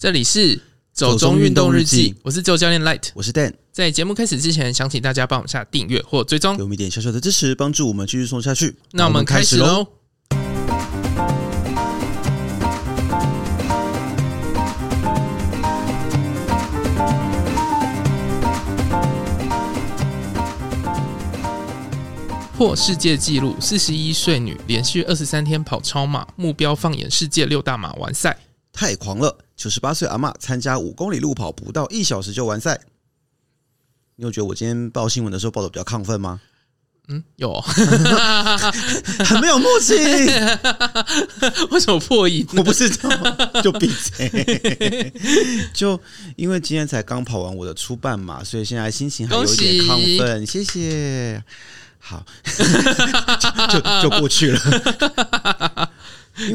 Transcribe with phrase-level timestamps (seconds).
[0.00, 0.60] 这里是
[0.92, 3.52] 走中运动日记，我是自由教练 Light，我是 Dan。
[3.72, 8.76] 在节目开始之前，想请大家帮我们下订阅或追踪，给我们一点小小的支持，帮助我们继续送下去。
[8.92, 9.88] 那我们开始喽。
[22.56, 28.36] 破世界纪录，四十一岁女连续二十三天跑超马，目标放眼世界六大马完赛，
[28.78, 29.36] 太狂了！
[29.56, 32.80] 九十八岁阿妈参加五公里路跑，不到一小时就完赛。
[34.14, 36.40] 你有觉得我今天报新闻的时候报的比较亢奋吗？
[37.08, 37.60] 嗯，有、哦，
[39.26, 39.96] 很没有默契。
[41.72, 42.46] 为什么破音？
[42.56, 45.12] 我不知道，就闭嘴。
[45.74, 46.00] 就
[46.36, 50.46] 因为今天才刚跑完我的初半嘛，所以现在心情还有一点亢奋。
[50.46, 51.42] 谢谢。
[51.98, 52.24] 好，
[53.72, 55.90] 就就，就过去了。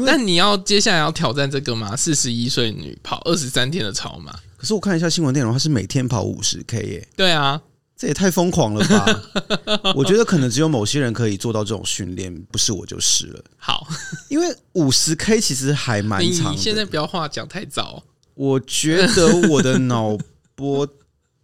[0.04, 1.94] 那你要接下来要挑战这个吗？
[1.96, 4.32] 四十一岁女跑二十三天的超马。
[4.56, 7.08] 可是我看一下新闻内容，她是每天跑五十 K 耶。
[7.16, 7.60] 对啊，
[7.96, 9.92] 这也太疯狂了吧！
[9.94, 13.44] 我觉得可能只有某些人可以做到这种训练，不是我就是了。
[13.56, 13.86] 好，
[14.28, 16.52] 因为五十 K 其实还蛮长。
[16.52, 18.02] 你现在不要话讲太早。
[18.34, 20.16] 我觉得我的脑
[20.54, 20.88] 波。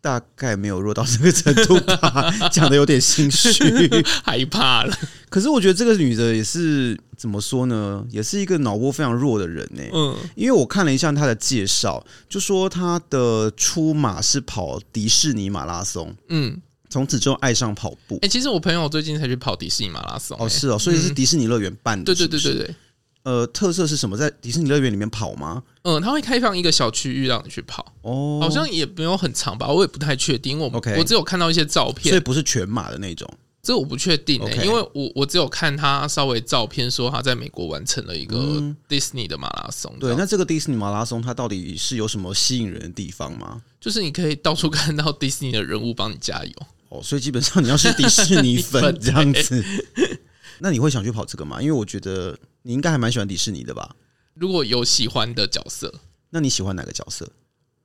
[0.02, 3.62] 大概没有弱到这个程度吧， 讲的有点心虚，
[4.24, 4.98] 害怕了。
[5.28, 8.02] 可是我觉得这个女的也是怎么说呢？
[8.08, 9.82] 也是一个脑波非常弱的人呢。
[9.92, 16.16] 嗯，因为我看了一下他的介绍，就说他的出马是跑迪士尼马拉松。
[16.30, 18.18] 嗯，从此之后爱上跑步。
[18.22, 20.34] 哎，其实我朋友最近才去跑迪士尼马拉松。
[20.40, 22.04] 哦，是哦，所以是迪士尼乐园办的？
[22.06, 22.74] 对对对对对。
[23.22, 24.16] 呃，特色是什么？
[24.16, 25.62] 在迪士尼乐园里面跑吗？
[25.82, 27.84] 嗯，他会开放一个小区域让你去跑。
[28.00, 30.58] 哦，好像也没有很长吧，我也不太确定。
[30.58, 33.30] 我 Okay 我只有看到一些照片，所以不是全马的那种。
[33.62, 39.94] 这我不确定诶、因为我我只有看他稍微照片，说他在美国完成了一个迪士尼的马拉松。
[40.00, 43.62] 对，那这个迪士尼马拉松它到底是有什么吸引人的地方吗？
[43.80, 46.52] 就是你可以到处看到迪士尼的人物帮你加油。
[46.88, 49.64] 哦，所以基本上你要是迪士尼粉 这样子，
[50.60, 51.60] 那你会想去跑这个吗？
[51.60, 52.38] 因为我觉得。
[52.62, 53.96] 你应该还蛮喜欢迪士尼的吧？
[54.34, 55.94] 如果有喜欢的角色，
[56.28, 57.26] 那你喜欢哪个角色？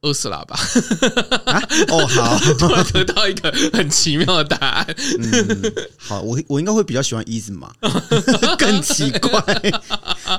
[0.01, 0.55] 厄斯拉吧。
[1.45, 1.61] 啊？
[1.89, 4.95] 哦，好， 突然得到一个很奇妙的答案。
[5.19, 7.73] 嗯，好，我我应该会比较喜欢伊兹玛，
[8.57, 9.41] 更奇怪。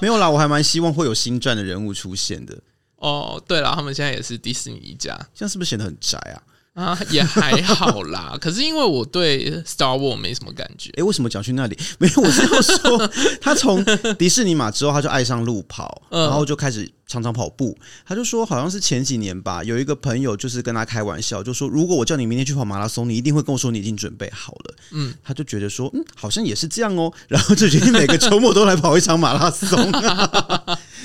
[0.00, 2.56] 没有啦，我还蛮希望会有星战的人物出现的。
[2.96, 6.40] 哦，对了，他们现在也是迪士尼一家，这样是不是显得很宅啊？
[6.76, 8.36] 啊， 也还好啦。
[8.40, 10.90] 可是因为我对 Star Wars 没什么感觉。
[10.98, 11.76] 哎，为什么讲去那里？
[11.98, 13.10] 没有，我是要说，
[13.40, 13.82] 他从
[14.18, 17.76] 迪士尼马之后，他就爱上路跑，然后就开始常常跑步。
[18.04, 24.74] 他就说，好像是前几年吧，有一个朋友就是跟他开玩笑，就说如果我叫你明天去跑马拉松，你一定会跟我说你已经准备好了。
[24.92, 29.90] 嗯，他就觉得说，嗯，好像也是这样哦，然后就决定每个周末都来跑一场马拉松。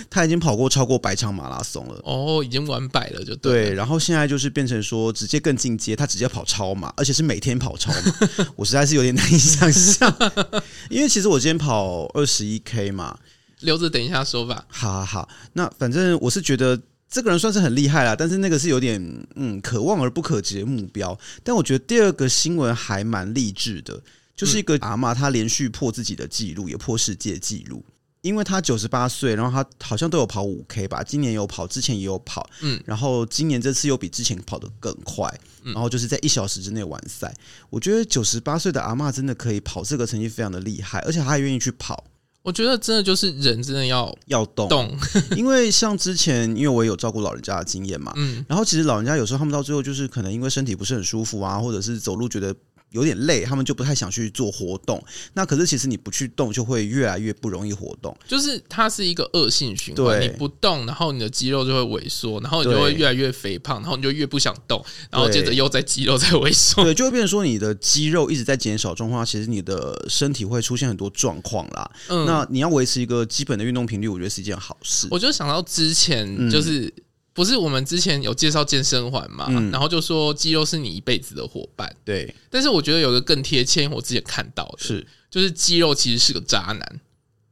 [0.09, 3.73] 他已经跑过超过百场马拉松了，哦，已经完百了，就对，对。
[3.73, 10.13] 然后现在就是变成说，直接更进阶，他直接跑超马，而且是每天跑超马， 我实在是有点难以想象。
[10.89, 13.17] 因为其实我今天跑二十一 K 嘛，
[13.61, 14.65] 留着等一下说吧。
[14.69, 16.79] 好好好，那反正我是觉得
[17.09, 19.01] 这个人算是很厉害啦，但是那个是有点
[19.35, 21.17] 嗯可望而不可及的目标。
[21.43, 24.01] 但我觉得第二个新闻还蛮励志的，
[24.35, 27.83] 就是一个阿妈，她连续破自己的记录，也破世界纪录。
[28.21, 35.27] 因为他九十八岁，然后他好像都有跑五 K 吧，今年有跑，之前也有跑，嗯，然后今年这次又比之前跑得更快，
[35.63, 37.33] 嗯然后就是在一小时之内完赛。
[37.71, 42.03] 我觉得九十八岁的阿嬷真的可以跑这个成绩非常的厉害，而且他还愿意去跑。
[42.43, 44.97] 我觉得真的就是人真的要要动动，
[45.35, 52.55] 因为像之前因为我也有照顾老人家的经验嘛，嗯，然后其实老人家有时候他们到最后就是可能因为身体不是很舒服啊，或者是走路觉得。
[52.91, 55.03] 有点累，他们就不太想去做活动。
[55.33, 58.15] 那可是其实你不去动，就会越来越不容易活动。
[58.27, 60.21] 就是它是一个恶性循环。
[60.21, 66.83] 你不动，然后你的肌肉就会萎缩，然后你就会越来越肥胖，然后你就越不想动，然后接着又在肌肉在萎缩。
[66.83, 71.91] 对，就会变成说你的肌肉一直在减少状况，其实你的身体会出现很多状况啦。
[72.09, 75.07] 嗯，那你要维持一个基本的运动频率，我觉得是一件好事。
[75.11, 76.81] 我就想到之前就是。
[76.85, 76.91] 嗯
[77.33, 79.45] 不是我们之前有介绍健身环嘛？
[79.49, 81.95] 嗯、然后就说肌肉是你一辈子的伙伴。
[82.03, 86.99] 对，但是我觉得有个更贴切，我之前看到的是，就是肌肉其实是个渣男。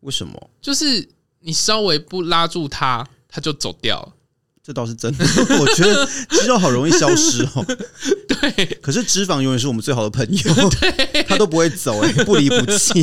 [0.01, 0.49] 为什么？
[0.61, 1.07] 就是
[1.39, 4.13] 你稍微不拉住他，他就走掉了。
[4.61, 5.25] 这倒是真的。
[5.59, 7.65] 我觉得肌肉好容易消失哦。
[8.27, 10.53] 对，可是脂肪永远是我们最好的朋友。
[10.81, 13.01] 对，他都不会走，哎，不离不弃。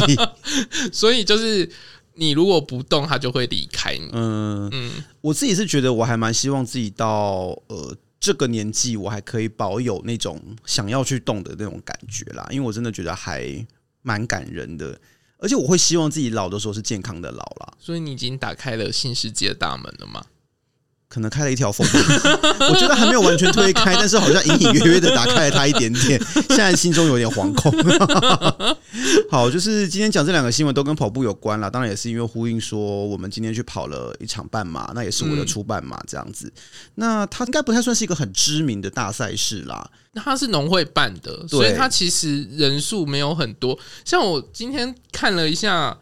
[0.92, 1.70] 所以就是。
[2.16, 4.08] 你如果不动，他就会离开你。
[4.12, 12.46] 嗯嗯，我自己是觉得我还蛮希望自己到呃这个年纪，我还可以保有那种想要去动的那种感觉啦。
[12.50, 13.66] 因为我真的觉得还
[14.02, 14.98] 蛮感人的，
[15.38, 17.74] 而且我会希望自己老的时候是健康的老啦。
[17.78, 20.24] 所以你已经打开了新世界的大门了吗？
[21.16, 21.86] 可能开了一条缝，
[22.68, 26.20] 我觉得还没有完全推开，但是好像隐隐约约的打开了它一点点，
[26.50, 27.72] 现在心中有点惶恐。
[29.30, 36.48] 好，就是今天讲这两个新闻都跟跑步有关啦，当然也是因为呼应说我们今天去跑了一场半马，那也是我的初半马这样子。
[36.48, 36.52] 嗯、
[36.96, 43.78] 那它应该不太算是一个很知名的大赛事啦，那它是农会办的，所以它其实人数没有很多。
[44.04, 45.96] 像我今天看了一下，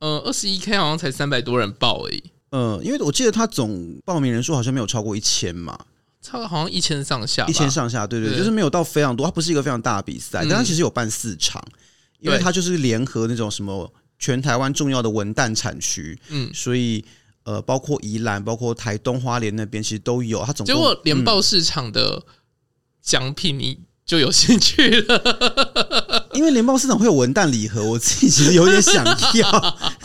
[0.00, 2.22] 呃，二十一 K 好像才三百多人报而已。
[2.50, 5.78] 嗯，因为我记得他总报名人数好像没有超过一千嘛，
[6.22, 9.26] 差不多好像一千上下，一千上下，对对，对，就是没有到非常多。
[9.26, 11.62] 它不是一个非常大的比赛，嗯、但它其实有办四场，
[12.20, 17.04] 因为它就是联合那种什么全台湾重要的文旦产区，嗯，所以
[17.44, 20.44] 呃，包括宜兰、包括台东花莲那边其实都有。
[20.44, 22.22] 它总共结果联报市场的
[23.02, 25.16] 奖品你就有兴趣了，
[26.08, 29.78] 嗯、因为联报市场会有文旦礼盒，我自己其实有点想要。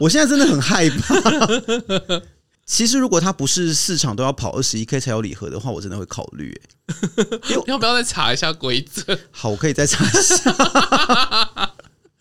[0.00, 1.14] 我现在真的很害怕。
[2.66, 6.58] 其实，如果它不是市场都要跑二十一 K 才有礼盒的话，我真的会考虑。
[7.66, 9.18] 要不要再查一下规则？
[9.32, 10.54] 好，我可以再查一下。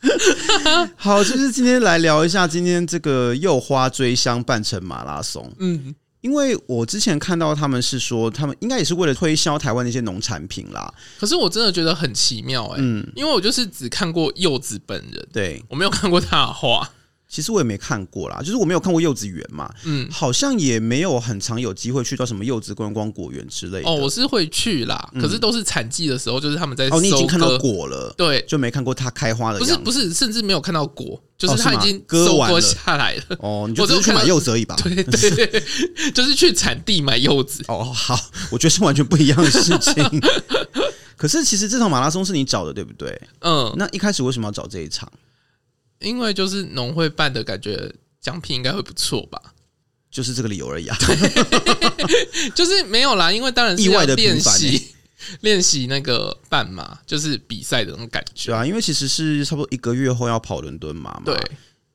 [0.97, 5.53] 好，就是今天来聊一下今天这个柚花追香半程马拉松。
[5.59, 10.91] 嗯，因为我之前看到他们是说，他们应该也是为了推销台湾的一些农产品啦。
[11.19, 16.89] 可是我真的觉得很奇妙哎、欸，嗯，因为我就是只看过柚子本人，对我没有看过他的画。
[17.29, 23.87] 其实我也没看过啦，就是我没有看过柚子园嘛，嗯，好像也没有很常有机会去到什么柚子观光果园之类的。
[23.87, 29.77] 哦，我是会去啦，可是都是产季的时候，就是他们在哦，你已经看到果了，对，就没看过它开花的样子。
[29.77, 33.37] 不是不是，甚至没有看到果，就是它已经割割下来了。
[33.41, 34.75] 哦，你就只是去买柚子而已吧？
[34.81, 35.63] 对对对，
[36.11, 37.63] 就是去产地买柚子。
[37.67, 40.21] 哦，好，我觉得是完全不一样的事情。
[41.15, 43.21] 可是其实这场马拉松是你找的，对不对？
[43.41, 45.07] 嗯，那一开始为什么要找这一场？
[45.99, 49.41] 因为就是农会办的感觉，奖品应该会不错吧？
[50.09, 50.97] 就是这个理由而已啊。
[52.55, 54.87] 就是没有啦，因为当然是意外的练习
[55.41, 58.51] 练习那个半马，就是比赛的那种感觉。
[58.51, 61.23] 对啊，因为其实是差不多一个月后要跑伦敦马嘛。
[61.25, 61.37] 对，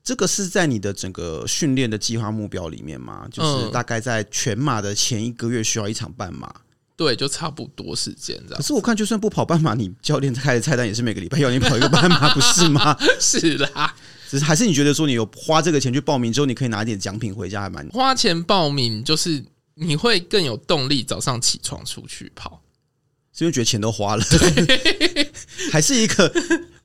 [0.04, 3.26] 这个是在你的整个训练的计划目标里面嘛？
[3.32, 6.54] 就是大概在全马的前一个月需要一场半马。
[6.96, 8.56] 对，就差不多时间这样。
[8.56, 12.96] 可是我看，就算不跑半马，你教练开的菜单也是每个礼拜要你跑一个半马， 不是吗？
[13.18, 13.94] 是啦，
[14.30, 19.44] 只是还是你觉得说，你有花这个钱去报名之后，你可以拿一点奖品回家，还蛮花钱报名，就是
[19.74, 22.62] 你会更有动力早上起床出去跑，
[23.32, 25.32] 是因为觉得钱都花了，对，
[25.72, 26.32] 还是一个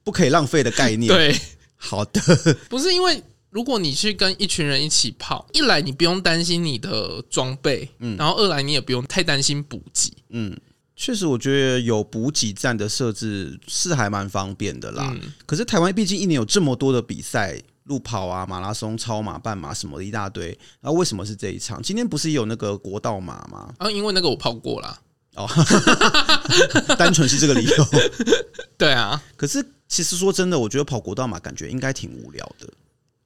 [0.03, 1.07] 不可以浪费的概念。
[1.07, 1.39] 对，
[1.75, 2.21] 好的，
[2.67, 3.23] 不是因为。
[3.49, 10.55] 如果你去跟一群人一起跑，一来你不用担心你的装备，嗯，然后二来你也不用太担心补给，嗯，
[10.95, 15.11] 确实我觉得有补给站的设置是还蛮方便的啦。
[15.15, 20.47] 嗯，可是台湾毕竟一年有这么多的比赛，路跑啊、马拉松、超马、半马什么的一大堆，
[20.79, 21.81] 然后为什么是这一场？
[21.81, 23.73] 今天不是有那个国道马吗？
[23.79, 24.99] 啊，因为那个我跑过啦。
[25.35, 25.47] 哦，
[26.97, 27.87] 单纯是这个理由。
[28.77, 32.67] 对啊，可是其实说真的，我觉得跑国道马感觉应该挺无聊的。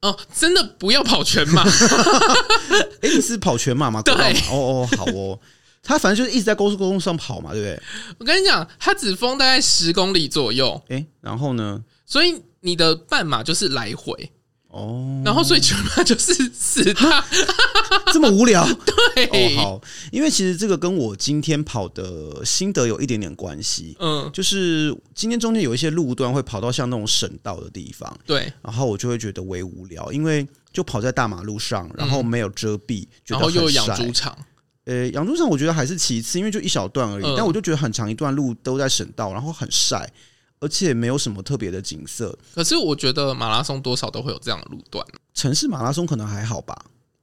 [0.04, 1.64] 哦，真的不要跑全马。
[3.00, 4.02] 哎，你是跑全马吗？
[4.02, 4.14] 对，
[4.50, 5.40] 哦哦，好哦。
[5.82, 7.82] 他反正就是一直在高速公路上跑嘛，对不对？
[8.18, 10.80] 我跟你讲，他只封大概十公里左右。
[10.88, 11.82] 哎，然后呢？
[12.06, 14.30] 所以你的半马就是来回。
[14.74, 17.24] 哦，然后所以全马就是死他，
[18.12, 18.66] 这么无聊？
[19.14, 19.80] 对，哦好，
[20.10, 23.96] 因为其实这个跟我今天跑的心得有一点点关系。
[24.00, 34.36] 嗯，就是今天中间有一些路段会跑到像那种省道的地方，对，然后我就会觉得微无聊，因为就跑在大马路上，然后没有遮蔽，然后又有养猪场。
[34.86, 40.10] 呃，养猪场我觉得还是其次，因为就一小段而已，但我就觉得很长一段路都在省道，然后很晒。
[40.64, 45.06] 而且没有什么特别的景色，可是我觉得马拉松多少都会有这样的路段。
[45.34, 46.74] 城市马拉松可能还好吧，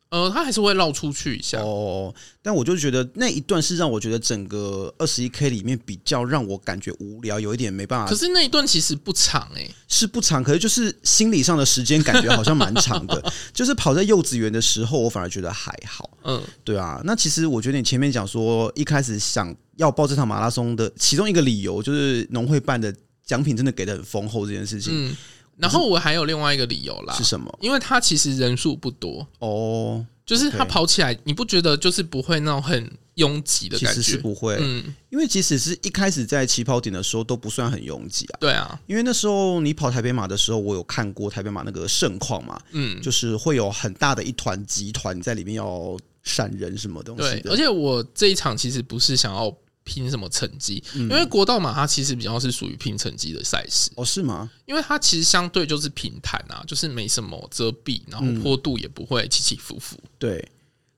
[0.10, 2.14] 呃，它还是会绕出去一下哦。
[2.44, 8.08] 但我就觉得那一段是让我觉得整个二十一 K 里面比较让我感觉无聊，有一点没办法。
[8.08, 13.34] 可是那一段其实不长诶、欸，是不长，可是就是心理上的时间感觉好像蛮长的。
[13.52, 16.08] 就是跑在幼稚园的时候，我反而觉得还好。
[16.26, 17.02] 嗯，对啊。
[17.04, 22.94] 那其实我觉得你前面讲说一开始想要报这场马拉松的其中一个理由，就是农会办的。
[23.32, 24.92] 奖品真的给的很丰厚，这件事情。
[24.94, 25.16] 嗯，
[25.56, 27.58] 然后我还有另外一个理由啦，是什么？
[27.62, 34.02] 因为他其实人数不多哦，就是他跑起来，你不觉得就是不会那种很拥挤的感觉？
[34.02, 38.38] 其实是不会，嗯，因为即使是一开始在起跑点的时候都不算很拥挤啊。
[38.42, 47.40] 对啊，因为那时候你跑台北马的时候，我有看过台北马那个盛况嘛，嗯，就是会有很大的一团集团在里面要闪人什么东西。
[47.40, 49.56] 对，而且我这一场其实不是想要。
[49.92, 50.82] 拼什么成绩？
[50.96, 54.50] 因为国道马它其实比较是属于拼成绩的赛事哦，是吗？
[54.66, 59.98] 因为它其实相对就是平坦啊，就是没什么遮蔽，然后坡度也不会起起伏伏。
[60.18, 60.50] 对，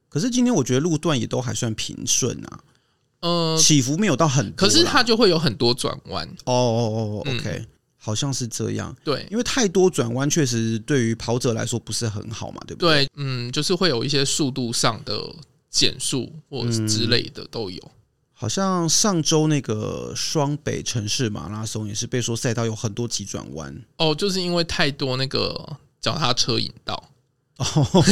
[0.10, 2.60] 可是今天我觉得路段也都还算平顺啊，
[3.22, 6.28] 呃，起伏没有到很多，可是它就会有很多转弯。
[6.46, 8.96] 哦哦哦，OK，嗯，好像是这样。
[9.04, 13.06] 对，因为太多转弯确实对于跑者来说不是很好嘛，对不对？
[13.06, 15.20] 对，嗯，就是会有一些速度上的
[15.72, 17.92] 减速或者之类的都有。
[18.44, 23.74] 好像上周那个双北城市马拉松也是被说赛道有很多急转弯。
[23.96, 27.02] 哦，就是因为太多那个脚踏车引道
[27.60, 28.04] 哦，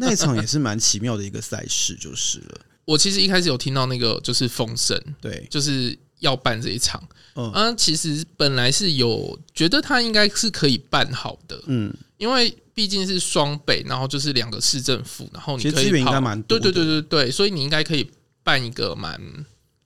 [0.00, 2.60] 那一场也是蛮奇妙的一个赛事，就是了。
[2.84, 7.00] 我其实一开始有听到那个就是风声，对，就是要办这一场，
[7.36, 18.10] 嗯，啊，其实本来是有觉得他应该是可以办好的，嗯，因为毕竟是双北，然后就是两个市政府，然后你可以资源应该蛮多，对对对对对，所以你应该可以。
[18.42, 19.20] 办一个蛮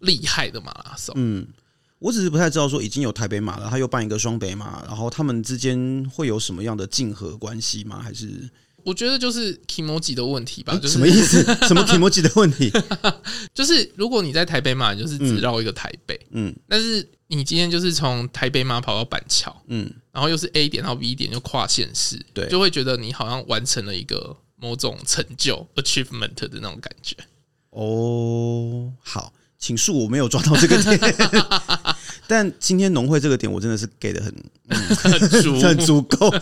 [0.01, 1.47] 厉害的马拉松，嗯，
[1.99, 8.01] 我只是不太知道说已经有台北马了，他又办一个双北马，然后他们之间会有什么样的竞合关系吗？
[8.03, 8.49] 还是
[8.85, 11.43] 我觉得就是 kimoji 的问题吧，就是什么意思？
[11.67, 12.71] 什么 kimoji 的问题？
[13.55, 27.17] 就是如果你在台北马，就是只绕一个台北，嗯，但是你今天就是从台北马跑到板桥，嗯，然后又是 A 点到 B 点，就跨县市，对，就会觉得你好像完成了一个某种成就 achievement 的那种感觉。
[27.75, 31.15] 哦，好，请恕我没有抓到这个点，
[32.29, 34.33] 但今天农会这个点我真的是给的很、
[34.69, 35.61] 嗯、很足。
[35.61, 36.33] 很足够，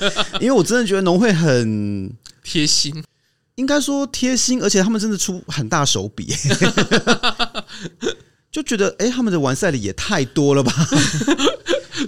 [0.41, 2.12] 因为我真的觉得农会很
[2.45, 3.03] 贴心，
[3.55, 6.35] 应该说贴心，而且他们真的出很大手笔，
[8.53, 10.71] 就觉得哎、欸，他们的完赛礼也太多了吧，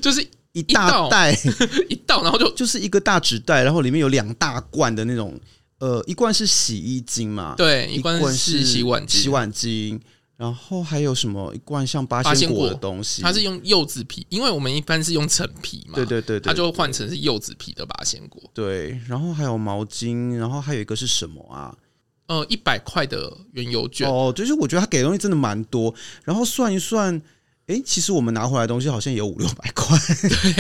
[0.03, 1.33] 就是一大袋。
[1.89, 5.41] 一袋，然后就就是一个大纸袋，然后里面有两大罐的那种。
[5.79, 7.55] 呃，一罐是洗衣精嘛？
[7.57, 10.01] 对，一罐是洗碗洗碗精，
[10.37, 13.23] 然后还有什么一罐像八仙果的东西？
[13.23, 18.43] 它是用柚子皮，因为我们一般是用陈皮嘛，对对对，它就换成是柚子皮的八仙果。
[18.55, 21.77] 对，然后还有毛巾，然后还有一个是什么啊？
[22.27, 24.09] 呃，一百块的原油卷。
[24.09, 27.21] 哦，就是我觉得他给的东西真的蛮多，然后算一算。
[27.67, 29.99] 哎，其实我们拿回来的东西好像也有五六百块，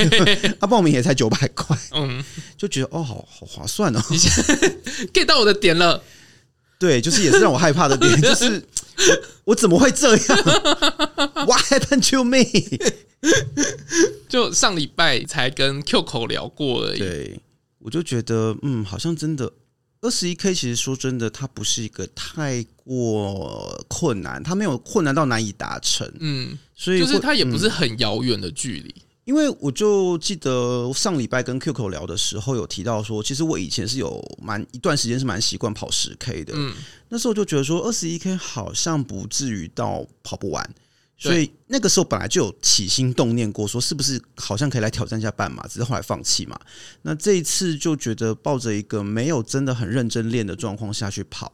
[0.08, 2.24] 对，他报名也才九百块，嗯，
[2.56, 4.16] 就觉得哦，好好划算哦，你
[5.12, 6.02] get 到我的点了，
[6.78, 8.62] 对，就是也是让我害怕的点，就是
[9.44, 10.38] 我，我怎么会这样
[11.44, 12.44] ？What happened to me？
[14.28, 17.40] 就上礼拜才跟 Q 口聊过而已，对，
[17.80, 19.52] 我就觉得嗯，好像真的。
[20.04, 28.94] 二十一 K 其实说真的，它不是一个太过困难，它没有困难到难以达成，嗯，所以就是它也不是很遥远的距离。
[29.24, 36.74] 因为我就记得上礼拜跟 QQ 聊的时候，有提到说，其实我以前是有蛮一段时间是蛮习惯跑十 K 的，嗯，
[37.08, 40.74] 那时候就觉得说二十一 K 好像不至于到跑不完。
[41.16, 46.58] 所以那个时候本来就有起心动念过，说是不是好像可以来挑战一下半马，只是后来放弃嘛。
[47.02, 51.52] 那这一次就觉得抱着一个没有真的很认真练的状况下去跑，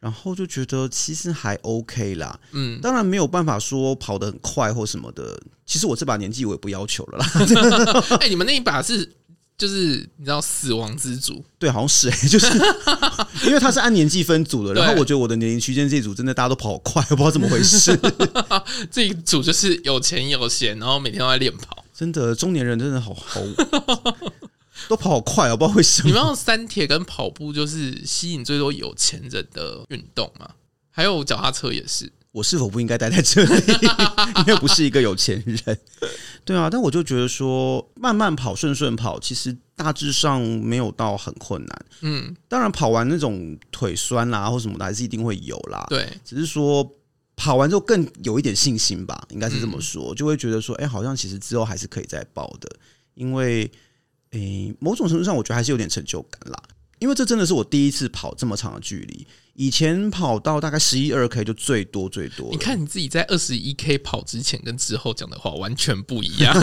[0.00, 2.40] 然后就觉得其实还 OK 啦。
[2.52, 5.40] 嗯，当然没有办法说跑得很快或什么的。
[5.66, 7.26] 其实我这把年纪我也不要求了啦。
[8.20, 9.12] 哎，你们那一把是？
[9.58, 12.46] 就是你知道死亡之组，对，好像是哎、欸， 就是
[13.46, 17.98] 因为他是按年纪分组的，然后我觉得我的年龄区间这一组真的大家都跑好快，我不知道怎么回事。
[18.90, 23.40] 这一组就是有钱有闲，然后每天都在练跑，真的中年人真的好好
[24.88, 26.08] 都跑好快，我不知道为什么。
[26.08, 30.50] 你们用三铁跟跑步就是吸引最多有钱人的运动吗？
[30.90, 32.10] 还有脚踏车也是。
[32.32, 33.62] 我是否不应该待在这里？
[34.38, 35.78] 因为不是一个有钱人，
[36.44, 36.68] 对啊。
[36.70, 41.86] 但我就觉得说，慢慢跑、顺顺跑，其实大致上没有到很困难。
[42.00, 45.86] 嗯，当然跑完那种腿酸啦或什么的，还是一定会有啦。
[45.88, 46.88] 对，只是说
[47.36, 52.68] 跑完之后更有一点信心吧，应该是这么说，就会觉得说，哎，好像其实之后还是可以再报的，
[53.14, 53.70] 因为，
[54.30, 56.62] 诶，某种程度上，我觉得还是有点成就感啦。
[56.98, 62.48] 因为这真的是我第一次跑这么长的距离，以前跑到大概十一二 K 就最多最多。
[62.50, 66.54] 你看你自己在二十一 K 跑之前跟之后讲的话完全不一样，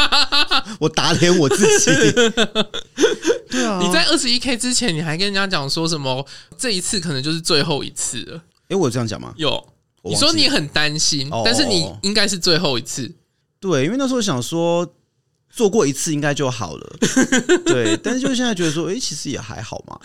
[0.80, 1.90] 我打脸我自己。
[3.50, 6.26] 对啊，你在二十一 K 之前你还跟人家讲说什么？
[6.56, 8.42] 这一次可能就是最后一次了。
[8.68, 9.34] 哎，我有这样讲吗？
[9.36, 9.62] 有，
[10.02, 13.14] 你说你很担心，但是你应该是最后一次。
[13.60, 14.94] 对，因为那时候想说。
[15.56, 16.96] 做过一次应该就好了，
[17.64, 19.96] 对， 但是就现在觉得说，哎、欸，其实也还好嘛。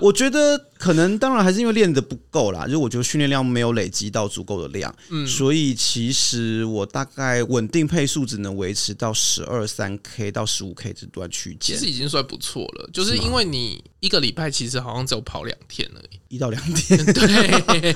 [0.00, 12.88] 我觉得可能当然还是因为练的不够啦，就是我觉得训练量没有累积到足够的量，嗯，所以其实我大概稳定配速只能维持到十二三 K 到十五 K 这段区间，其实已经算不错了。
[12.92, 17.94] 就是因为你一个礼拜其实好像只有跑两天而已，一到两天， 对。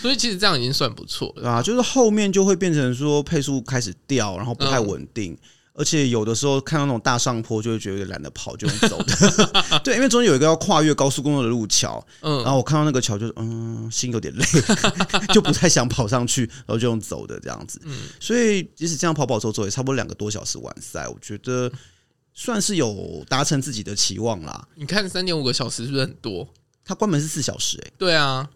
[0.00, 1.48] 所以其实这样已经算不错了。
[1.48, 5.32] 啊，就是后面就会变成说配速开始掉，然后不太稳定。
[5.32, 5.38] 嗯
[5.80, 9.80] 而且有的时候看到那种大上坡，就会觉得有点懒得跑，就用走的。
[9.82, 14.44] 对，因为中间有一个要跨越高速公路的路桥，嗯，然后我看到那个桥，就嗯，心有点累，
[15.32, 17.80] 就不太想跑上去，然后就用走的这样子。
[17.84, 21.72] 嗯，所以即使这样跑跑走走，也差不多两个多小时完赛，我觉得
[22.34, 24.68] 算是有达成自己的期望啦。
[24.74, 26.46] 你看三点五个小时是不是很多？
[26.84, 28.48] 它关门是四小时，欸，哎，对啊。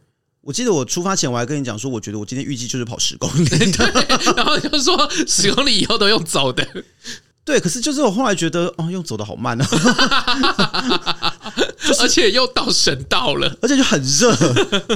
[0.44, 6.66] 我记得我出发前我还跟你讲说，我觉得我今天预计就是跑十公里， 对，然后就说十公里以后都用走的，
[7.44, 7.58] 对。
[7.58, 9.66] 可是就是我后来觉得，哦，用走的好慢啊，
[11.80, 14.36] 就是、而且又到省道了，而且就很热，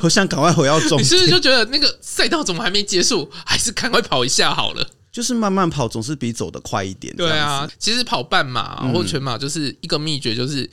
[0.03, 1.01] 我想赶快回到终点。
[1.01, 4.87] 你是不是就觉得那个赛道怎么还没结束，还是赶快跑一下好了？
[5.11, 7.17] 就是慢慢跑总是比走的快一点。
[7.17, 10.69] 对啊，其实跑半马或全马就是一个秘诀，就是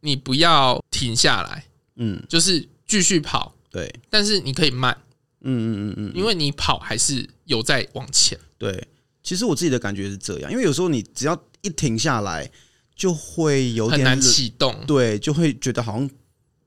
[0.00, 1.64] 你不要停下来，
[1.96, 3.52] 嗯，就是继续跑。
[3.72, 4.94] 对，但是你可以慢，
[5.40, 8.38] 嗯嗯嗯嗯，因为你跑还是有在往前。
[8.58, 8.86] 对，
[9.22, 12.50] 其实我自己的感觉是这样，因为有时候你只要一停下来，
[12.94, 16.10] 就会有点难启动，对，就会觉得好像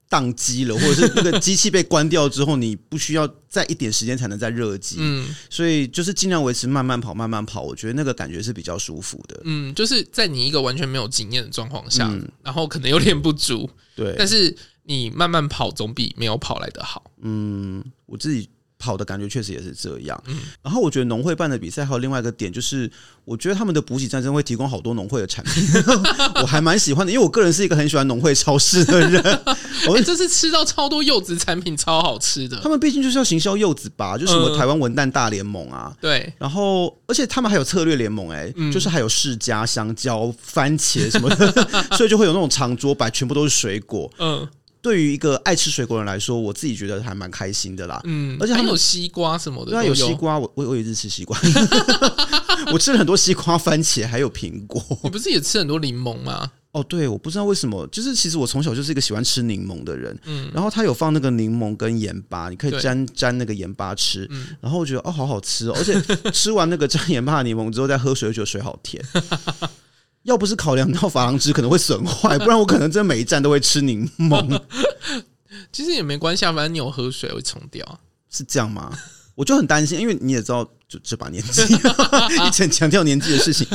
[0.09, 9.39] 宕机了，或者是那个机器被关掉之后，你不需要再一点时间才能再热机，嗯，所以就是尽量维持慢慢跑，慢慢跑，我觉得那个感觉是比较舒服的。
[9.43, 14.57] 嗯，就是在你一个完全没有经验的状况下，嗯，然后可能有点不足，对，但是。
[14.85, 17.03] 你慢慢跑总比没有跑来的好。
[17.21, 20.21] 嗯，我自己跑的感觉确实也是这样。
[20.27, 22.91] 嗯，然后我觉得农会办的比赛还有另外一个点，就是
[23.23, 25.63] 我觉得他们的补给战争会提供好多农会的产品，
[26.41, 27.11] 我还蛮喜欢的。
[27.11, 29.23] 因为我个人是一个很喜欢农会超市的人，
[29.87, 32.59] 我们这次吃到超多柚子产品，超好吃的。
[32.61, 36.31] 他们毕竟就是要行销柚子吧，就什么台湾文旦大联盟啊，对。
[36.37, 41.51] 然后，而且他们还有策略联盟，哎，就是还有释迦、香蕉、番茄什么的，
[41.97, 44.11] 所以就会有那种长桌摆，全部都是水果。
[44.19, 44.47] 嗯。
[44.85, 47.99] 对于一个爱吃水果的人来说，我自己觉得还蛮开心的啦。
[48.03, 51.35] 嗯，而且还有西瓜什么的，对啊，有西瓜，我我我也是吃西瓜，
[52.71, 54.79] 我吃了很多西瓜、番茄，还有苹果。
[55.01, 56.51] 你不是也吃很多柠檬吗？
[56.71, 60.15] 哦，对，我不知道为什么，就是其实我从小就是一个喜欢吃柠檬的人。
[60.25, 64.27] 嗯，然后他有放那个柠檬跟盐巴，你可以沾沾那个盐巴吃。
[64.29, 65.99] 嗯，然后我觉得哦，好好吃哦，而且
[66.31, 69.03] 吃完那个沾盐巴的柠檬之后，再喝水，就觉得水好甜。
[70.25, 74.61] 要不是考量到珐琅质可能会损坏， 不然我可能真的每一站都会吃柠檬。
[75.71, 78.91] 其实也没关系啊，反正你有喝水会冲掉，是这样吗？
[79.35, 81.61] 我就很担心，因为你也知道，就这把年纪，
[82.47, 83.67] 一直强调年纪的事情。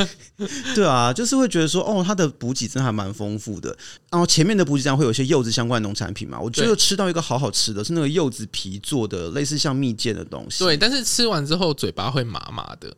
[0.75, 3.69] 对啊，就是会觉得说，哦，它的补给真的还蛮丰富的。
[4.11, 10.65] 然后前面的补给站会有一些柚子相关的农产品嘛，我觉得吃到一个好好吃的是那个柚子皮做的，类似像蜜饯的东西。
[10.65, 12.97] 对，但是吃完之后嘴巴会麻麻的。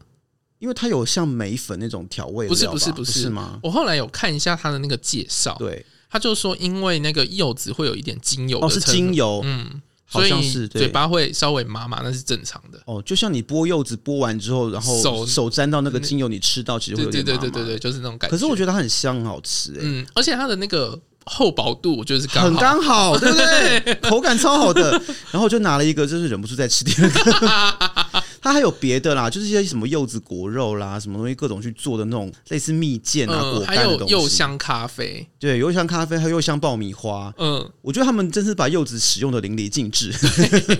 [0.62, 3.58] 因为它有像梅粉那种调味，不是不是不是，不是吗？
[3.64, 12.80] 我后来有看一下它的那个介绍，对，他就说因为那个柚子会有一点精油，哦，是精油，嗯，好像是嘴巴会稍微麻麻，那是正常的。
[12.84, 18.36] 哦，就像你剥柚子剥完之后，然后手手沾到那个精油，你吃到其实会有点麻麻，对对对对对，就是那种感觉。
[18.36, 23.94] 可是我觉得它很香，很好吃，哎，嗯，而且它的那个厚薄度，我觉得是刚很刚好，对不对？
[24.08, 24.92] 口感超好的，
[25.32, 28.01] 然后我就拿了一个，就是忍不住再吃第二个。
[28.42, 34.14] 它还有别的啦，就是一些什么柚子果肉啦，什么东西各种去做的那种类似蜜饯啊、果干的东西。
[34.14, 37.32] 还有柚香咖啡，对，柚香咖啡还有柚香爆米花。
[37.38, 40.12] 嗯，我觉得他们真是把柚子使用的淋漓尽致。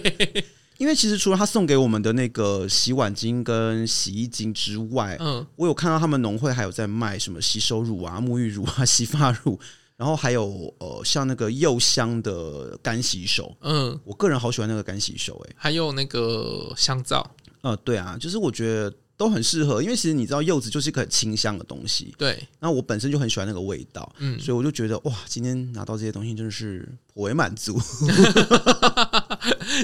[0.78, 9.56] 因为其实除了他送给我们的那个洗碗巾跟洗衣巾之外，嗯，我有看到他们农会还有在卖什么洗手乳啊、沐浴乳啊、 洗发乳。
[9.94, 17.24] 然后还有呃，像那个柚香的干洗手，嗯，我个人好喜欢那个干洗手，欸，哎，还有那个香皂，
[17.62, 27.80] 呃，对啊，就是我觉得都很适合，因为其实你知道柚子就是一个很清香的东西，对，那我本身就很喜欢那个味道，嗯，所以我就觉得哇，今天拿到这些东西真的是颇为满足。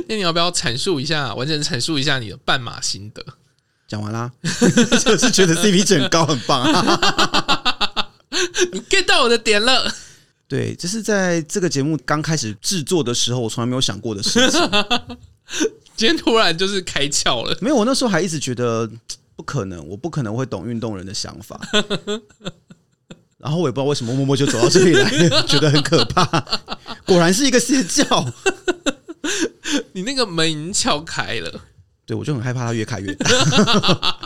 [0.09, 3.25] 那你要不要阐述一下，完整阐述一下你的半马心得？
[3.89, 6.63] 讲完啦， 就是觉得 CP 值很高，很棒，
[8.73, 9.91] 你 get 到我的点了。
[10.47, 14.61] 对，这是在这个节目刚开始制作的时候，我从来没有想过的事情。
[15.97, 17.57] 今天突然就是开窍了。
[17.61, 18.89] 没有，我那时候还一直觉得
[19.35, 21.61] 不可能，我不可能会懂运动人的想法。
[23.39, 26.27] 然后我也不知道为什么默默就走到这里来了， 觉得很可怕。
[27.07, 28.33] 果然是一个邪教。
[29.93, 31.61] 你那个门已经撬开了。
[32.05, 34.19] 对，我就很害怕它越开越大。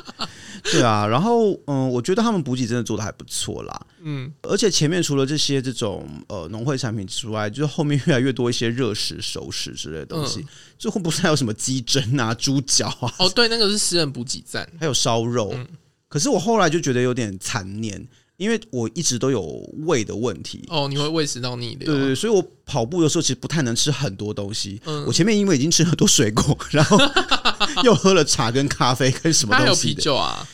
[0.65, 3.87] 对啊，然后嗯，我觉得他们补给真的做的还不错啦。
[4.05, 10.45] 嗯，而且前面除了这些这种呃农会产品之外，就是后面越来越多一些热食、熟食之类的东西。
[10.79, 13.15] 最后不是还有什么鸡胗啊、猪脚啊？
[13.19, 15.53] 哦，对，那个是私人补给站， 还有烧肉。
[15.55, 15.67] 嗯，
[16.09, 19.43] 可是我后来就觉得有点残念，因为我一直都有
[19.87, 20.65] 胃的问题。
[20.69, 21.87] 哦，你会胃食道逆流？
[21.87, 24.81] 对对，所以我跑步的时候其实不太能吃很多东西。
[24.85, 26.99] 嗯，我前面因为已经吃很多水果，然后
[27.85, 30.49] 又喝了茶跟咖啡跟什么东西，还有啤酒啊。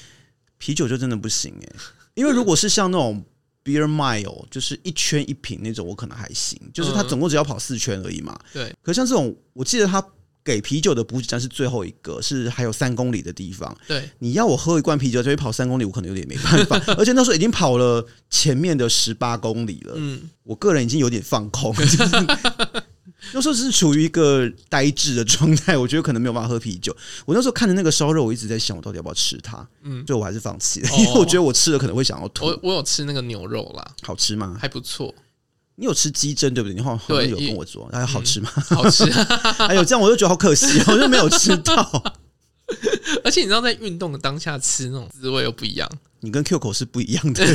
[0.58, 1.76] 啤酒就真的不行哎、欸，
[2.14, 3.24] 因为如果是像那种
[3.68, 8.38] beer mile，就是一圈一瓶那种，我可能还行，就是他总共只要跑四圈而已嘛。
[8.52, 8.74] 对。
[8.83, 10.02] 可像这种，我记得他
[10.42, 13.76] 给啤酒的补给站是最后一个，是还有三公里的地方。
[13.87, 14.09] 对。
[14.20, 16.83] 你要我喝一罐啤酒就会跑三公里，我可能有点没办法。
[16.96, 19.92] 而且那时候已经跑了前面的十八公里了。
[19.96, 20.22] 嗯。
[20.44, 21.74] 我个人已经有点放空。
[21.76, 22.07] 就是
[23.32, 26.96] 那时候是处于一个呆滞的状态，我觉得可能没有办法喝啤酒。
[27.26, 29.66] 我那时候看着那个烧肉，我一直在想，我到底要不要吃它？
[29.82, 32.46] 嗯，最后我还是放弃了，因为我觉得我吃了可能会想要吐。
[32.46, 34.56] 我我有吃那个牛肉啦，好吃吗？
[34.60, 35.14] 还不错。
[35.76, 36.74] 你有吃鸡胗对不对？
[36.74, 38.50] 你好像有跟我说，还好吃吗？
[38.70, 39.04] 好吃。
[39.68, 41.74] 哎呦，这样我就觉得好可惜，我就没有吃到。
[43.24, 45.88] 而且你知道，在运动的当下吃那种滋味又不一样。
[46.20, 47.46] 你跟 Q 口是不一样的，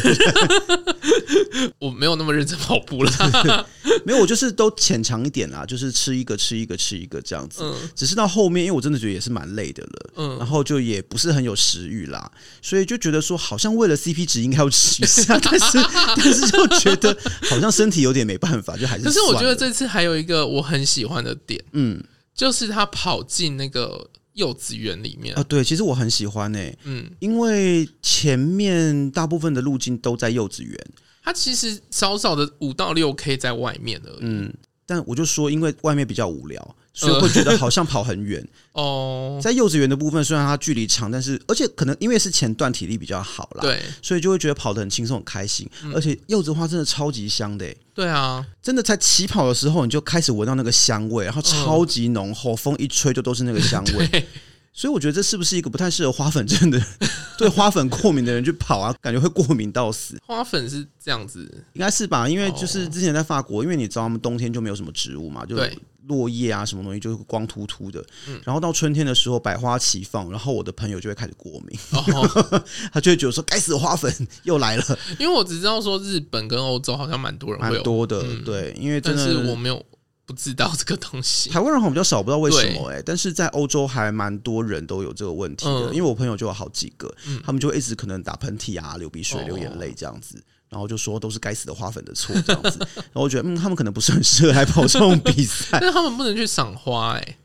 [1.80, 3.12] 我没有那么认真跑步了，
[4.06, 7.64] 没有，我就是都浅尝一点啦，就是吃一个吃一个吃一个这样子。
[7.64, 12.32] 嗯，只是到后面，因为我真的觉得也是蛮累的了，嗯，然后就也不是很有食欲啦，
[12.62, 15.78] 所以就觉得说好像为了 CP 值应该要吃一下， 但是
[16.16, 17.16] 但是就觉得
[17.50, 19.04] 好像身体有点没办法，就还是。
[19.04, 22.04] 可是我觉得这次还有一个我很喜欢的点，嗯，
[22.36, 24.10] 就是他跑进那个。
[24.34, 30.76] 幼稚园里面啊，对，其实我很喜欢诶、欸，嗯，因为前面大部分的路径都在幼稚园，
[31.24, 34.54] 它其实少少的五到六 K 在外面而已，嗯，
[34.86, 36.76] 但我就说，因为外面比较无聊。
[36.96, 39.40] 所以会觉得好像跑很远 哦。
[39.42, 45.68] 在幼稚园的部分，虽然它距离长，但是而且可能因为是前段体力比较好啦，对，所以就会觉得跑得很轻松、很开心。
[45.92, 54.28] 而且柚子花真的超级香的，对啊，真的在起跑的时候你就开始闻到那个香味，然后超级浓厚，风一吹就都是那个香味。
[54.74, 56.82] 所以我觉得这是不是一个不太适合花粉症的，
[57.38, 58.94] 对花粉过敏的人去跑啊？
[59.00, 60.18] 感觉会过敏到死。
[60.26, 62.28] 花粉是这样子，应该是吧？
[62.28, 65.78] 因为就是之前在法国，因为你知道他们冬天就没有什么植物嘛，就对。
[66.08, 71.80] 落叶啊，什么东西就是光秃秃的，嗯、然后到春天的时候百花齐放，然后我的朋友就会开始过敏，
[72.14, 74.84] 哦、 他就会觉得说该死的花粉又来了。
[75.18, 79.82] 因为我只知道说日本跟欧洲好像蛮多人蛮多的，嗯、对，因为真的但是我没有
[80.26, 81.50] 不知道这个东西。
[81.50, 90.38] 台湾人好像比较少，不知道为什么哎、欸，但是在欧洲还蛮多人都有这个问题的，嗯、因为我朋友就有好几个，嗯、他们就一直可能打喷嚏啊、流鼻水、流眼泪这样子。
[90.38, 97.38] 哦然后就说都是该死的花粉的错这样子， 然后我觉得嗯，他们可能不是很适合来跑这种比赛，但是他们不能去赏花哎、欸，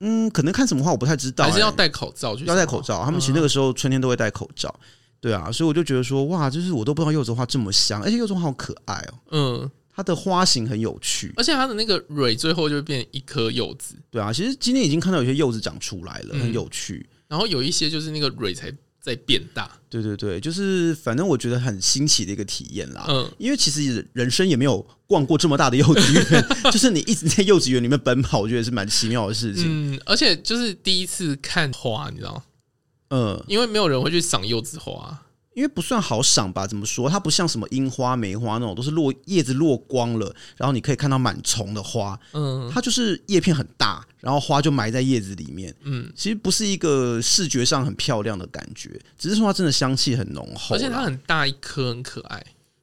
[0.00, 4.74] 嗯，可能看什么花我不太知道、欸，还是要戴口罩去，要戴口罩，他们其实那个时候春天都会戴口罩，
[5.20, 18.72] 对啊，所以我就觉得说哇，就是我都不知道柚子花这么香，而且柚子花好可爱哦，嗯，它的花型很有趣，而且它的那个蕊最后就会变一颗柚子，对啊，其实今天已经看到有些柚子长出来了，嗯、很有趣，然后有一些就是那个蕊才。
[19.02, 23.06] 在变大，对对对，就是反正我觉得很新奇的一个体验啦。
[23.08, 29.64] 嗯，因为其实人生也没有逛过这么大的幼稚园， 就是你一直在幼稚园里面奔跑，我觉得是蛮奇妙的事情。
[29.66, 32.42] 嗯，而且就是第一次看花，你知道吗？
[33.08, 35.22] 嗯，因为没有人会去赏柚子花。
[35.60, 36.66] 因为不算好赏吧？
[36.66, 37.06] 怎么说？
[37.10, 42.18] 它不像什么樱花、梅花那种，都是落叶子落光了，然后你可以看到满丛的花。
[42.32, 45.74] 嗯，它就是叶片很大，然后花就埋在叶子里面。
[45.82, 52.42] 嗯，其实不是一个视觉上很漂亮的感觉，只是说它真的香气很浓厚，而且它很大一颗，很可爱。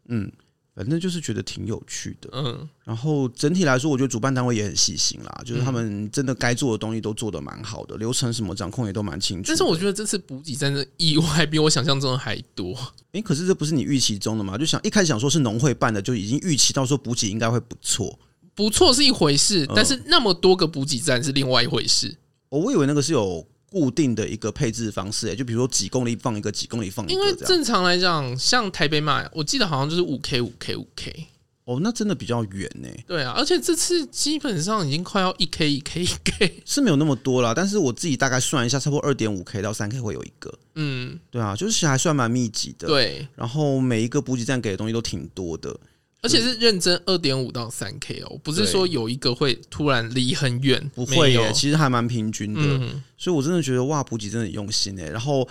[0.09, 0.31] 嗯。
[0.77, 9.45] 反正就是觉得挺有趣的，嗯，然后整体来说，我觉得主办单位也很细心啦，就是他们真的该做的东西都做得蛮好的，流程什么掌控也都蛮清楚。
[9.47, 12.77] 但是我觉得这次补给站的意外比我想象中的还多。
[13.13, 14.55] 诶，可是这不是你预期中的吗？
[14.55, 18.19] 就想一开始想说是农会办的，就已经预期到说补给应该会不错，
[18.53, 22.15] 不错是一回事，但是那么多个补给站是另外一回事。
[22.49, 23.43] 哦，我以为那个是有。
[23.77, 27.13] 固定的一个配置方式，哎，就比如说几公里放一个，几公里放一个。
[27.13, 31.27] 因为正常来讲，像台北马，我记得好像就是五 K、五 K、五 K。
[31.65, 32.87] 哦，那真的比较远呢。
[33.05, 37.53] 对啊，而且这次基本上已经快要一 K、一 K、一 K，是没有那么多啦。
[37.53, 40.51] 但是我自己大概算一下，差不多二点五 K 到三 K 会有一个。
[40.75, 42.87] 嗯，对啊，就是还算蛮密集的。
[42.87, 45.77] 对，然后每一个补给站给的东西都挺多的。
[46.21, 55.07] 而且是认真二点五到三 K 哦，不是说有一个会突然离很远，不会耶，其实还蛮平均的，嗯、所以我真的觉得哇，补给真的很用心哎。
[55.09, 55.47] 然后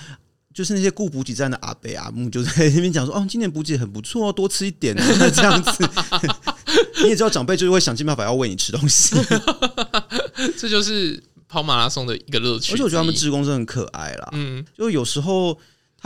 [0.53, 5.89] 就是那些顾补给站的阿伯阿姆就在那边讲说，哦，今年补给很不错哦，多吃一点啊， 这样子。
[7.03, 9.15] 你也知道长辈就是会想尽办法要喂你吃东西，
[10.59, 12.75] 这就是跑马拉松的一个乐趣。
[12.75, 15.57] 而且我觉得他们职工真的很可爱啦，嗯，就有时候。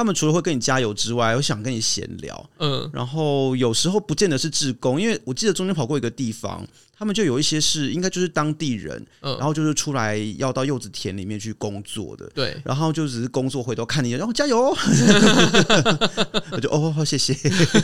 [0.01, 14.75] 他们除了会跟你加油之外，我想跟你闲聊，嗯，然后有时候不见得是志工，因为我记得中间跑过一个地方，他们就有一些是应该就是当地人，嗯，然后就是出来要到柚子田里面去工作的，对，然后就只是工作回头看你，然后加油，
[16.51, 17.35] 我就哦，好谢谢。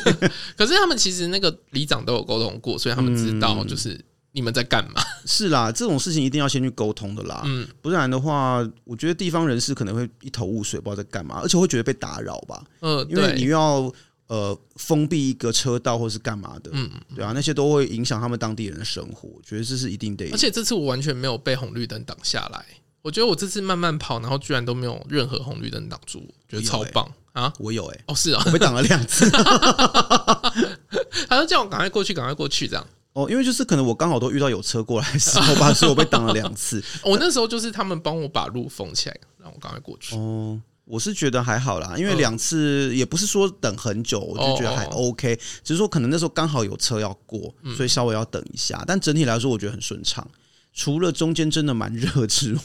[0.57, 3.91] 可是他们其实那个里长都有沟通过，所以他们知道就是。
[3.93, 4.05] 嗯
[4.37, 5.03] 你们在干嘛？
[5.25, 7.41] 是啦，这种事情一定要先去沟通的啦。
[7.47, 12.63] 嗯，不然的话，我觉得地方人士可能会一头雾水，不知道在干嘛，而且会觉得被打扰吧。
[12.81, 13.91] 嗯，因为你又要
[14.27, 19.27] 呃封闭一个车道或是干嘛的，嗯，对啊，那些都会影响他们当地人的生活。
[19.27, 20.31] 我觉得这是一定得。
[20.33, 22.63] 而且这次我完全没有被红绿灯挡下来，
[23.01, 27.51] 我觉得我这次慢慢跑，然后居然都没有任何红绿灯挡住，觉得超棒啊！
[27.59, 29.31] 我有哎、欸，哦是啊，我被挡了两次，
[31.27, 32.87] 他说叫我赶快过去，赶快过去这样。
[33.17, 36.85] 哦，因为就是可能我刚好都遇到有车过来的时候吧，所以我被挡了两次。
[37.03, 40.15] 我那时候就是他们帮我把路封起来，让我赶快过去。
[40.15, 48.85] 哦，我是觉得还好啦，因为两次也不是说等很久，我就觉得还 OK，只是说可能那时候刚好有车要过，所以稍微要等一下。
[48.87, 50.29] 但整体来说，我觉得很顺畅，
[50.75, 52.61] 除了中间真的蛮热之外，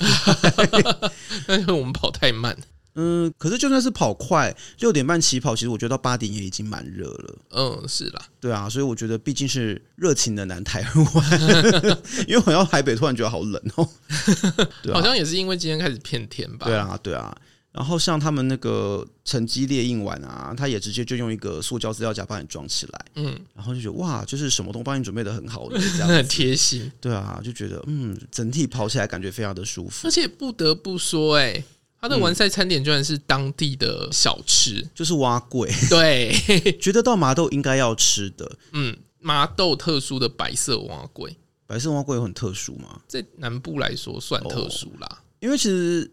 [1.47, 2.57] 但是我们跑太慢。
[2.95, 7.35] 嗯，可是就算是跑快，六点半起跑，其实我觉得到八点也已经蛮热了。
[7.51, 11.41] 嗯，是啦，对啊，所以我觉得毕竟是热情的南台湾，
[12.27, 13.87] 因为我到台北突然觉得好冷哦。
[14.83, 16.65] 对啊，好像也是因为今天开始变天吧。
[16.65, 17.35] 对啊，对啊。
[17.71, 23.05] 然后像他们那个成绩列印完啊，他也直接就用一个塑胶资料夹帮你装起来。
[23.15, 26.91] 嗯，然后就觉得哇，就是什么都帮你准备的很好的，这样很 贴心。
[26.99, 30.05] 对啊，就觉得嗯，整体跑起来感觉非常的舒服。
[30.05, 31.63] 而且不得不说，哎。
[32.01, 35.71] 他的完赛餐点居然是当地的小吃，就是蛙贵。
[35.87, 36.33] 对，
[36.81, 38.51] 觉得到麻豆应该要吃的。
[38.73, 41.37] 嗯，麻豆特殊的白色蛙贵，
[41.67, 43.01] 白色蛙贵有很特殊吗？
[43.07, 45.21] 在南部来说算特殊啦。
[45.39, 46.09] 因为其实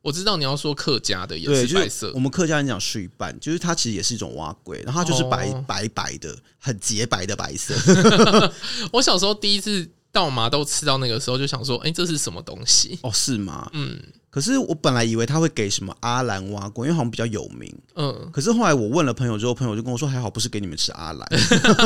[0.00, 7.74] 我知道你要说客家的也是白色，我们客家人讲水半，就是它其实也是一种蛙贵，然后它就是白白白的，很洁白的白色。
[8.92, 12.96] 我小时候第一次到麻豆吃到那个时候，就想说，哎，这是什么东西？
[13.02, 13.68] 哦，是吗？
[13.72, 14.00] 嗯。
[14.32, 17.70] 可是我本来以为他会给什么阿兰碗粿，因为好像比较有名。
[17.96, 18.30] 嗯。
[18.32, 21.28] 可是后来我问了朋友之后，朋友就跟我说，还好不是给你们吃阿兰，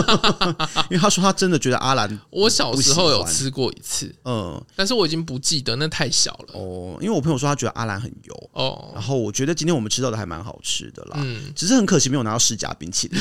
[0.88, 2.06] 因为他说他真的觉得阿兰。
[2.30, 6.54] 我小时候有吃过一次，嗯，但是我已经不记得，那太小了。
[6.54, 8.50] 哦，因为我朋友说他觉得阿兰很油。
[8.52, 8.92] 哦。
[8.94, 13.20] 然后我觉得今天我们吃到的还蛮好吃的啦，嗯，只是很可惜没有拿到世家冰淇淋，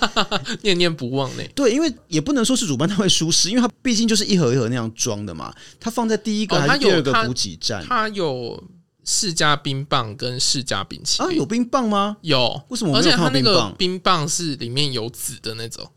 [0.62, 1.42] 念念不忘呢。
[1.54, 8.61] 对，因为也不能说是主办单位疏失，因为它毕竟就是一盒一盒那样装的嘛，它放在第一个还是第二个补给站，它有。
[9.04, 12.16] 世家冰棒跟世家冰淇淋啊，有冰棒吗？
[12.20, 12.96] 有，为什么？
[12.96, 15.88] 而且它那个冰棒是里面有籽的那种。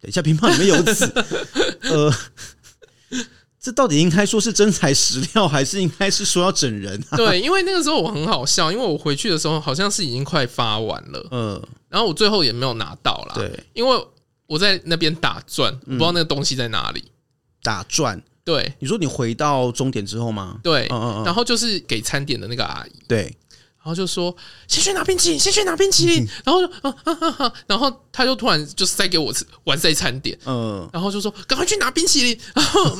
[0.00, 1.06] 等一下，冰棒里面有籽，
[1.82, 2.14] 呃，
[3.58, 7.16] 这到底应该说是真材实料，还是应该是说要整人啊？
[7.16, 13.34] 对，因为那个时候我很好笑，因为我回去的时候好像是已经快发完了，嗯，然后我最后也没有拿到啦。
[13.34, 14.06] 对，因为
[14.46, 17.04] 我在那边打转，我不知道那个东西在哪里，
[17.62, 18.22] 打转。
[18.44, 20.58] 对，你说你回到终点之后吗？
[20.62, 23.22] 对，嗯嗯嗯，然后就是给餐点的那个阿姨，对，
[23.78, 24.34] 然后就说
[24.68, 32.96] 先去拿冰淇淋，先去拿冰淇淋，然后就啊啊啊啊，然后他就突然就塞给我吃完塞餐点，嗯，然后就说赶快去拿冰淇淋，然后我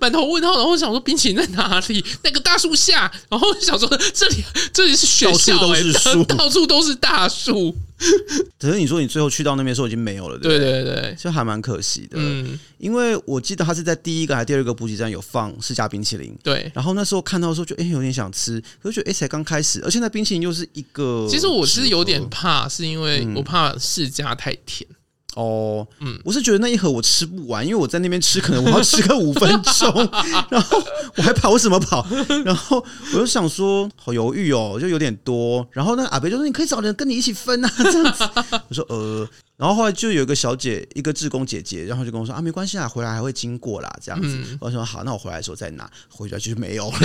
[0.00, 2.04] 满头问号，然后想说冰淇淋在哪里？
[2.22, 7.76] 那个大树下，然后想说这里这里是学校，到处都是树， 到处都是大树。
[8.58, 10.58] 可是你说你最后去到那边的时候已经没有了，对不对？
[10.58, 12.16] 对对对，就还蛮可惜的。
[12.18, 16.70] 嗯，因为我记得他是在第一个还是第二个补给站有放世家冰淇淋，对。
[16.74, 24.88] 然后那时候看到的时候就哎有点想吃，可是觉得哎才刚开始，而且那冰淇淋又是一个，其实我是有点怕，是因为我怕世家太甜。
[25.36, 30.08] 哦，嗯，我是觉得那一盒我吃不完，因为我在那边吃，可能我要吃个五分钟，
[30.50, 30.82] 然后
[31.16, 32.06] 我还跑什么跑？
[32.44, 35.66] 然后我就想说，好犹豫哦，就有点多。
[35.70, 38.28] 然后那个阿伯就说：“你可以找人跟你一起分啊，这样子。”
[38.68, 39.28] 我说：“呃。”
[39.60, 44.28] 然后后来就有一个小姐，一个志工姐姐，然后就跟我说：“啊，没关系啊，回来还会经过啦，这样子。
[44.28, 46.98] 嗯”我说：“好，那我回来的时候再拿。”回来就是没有了，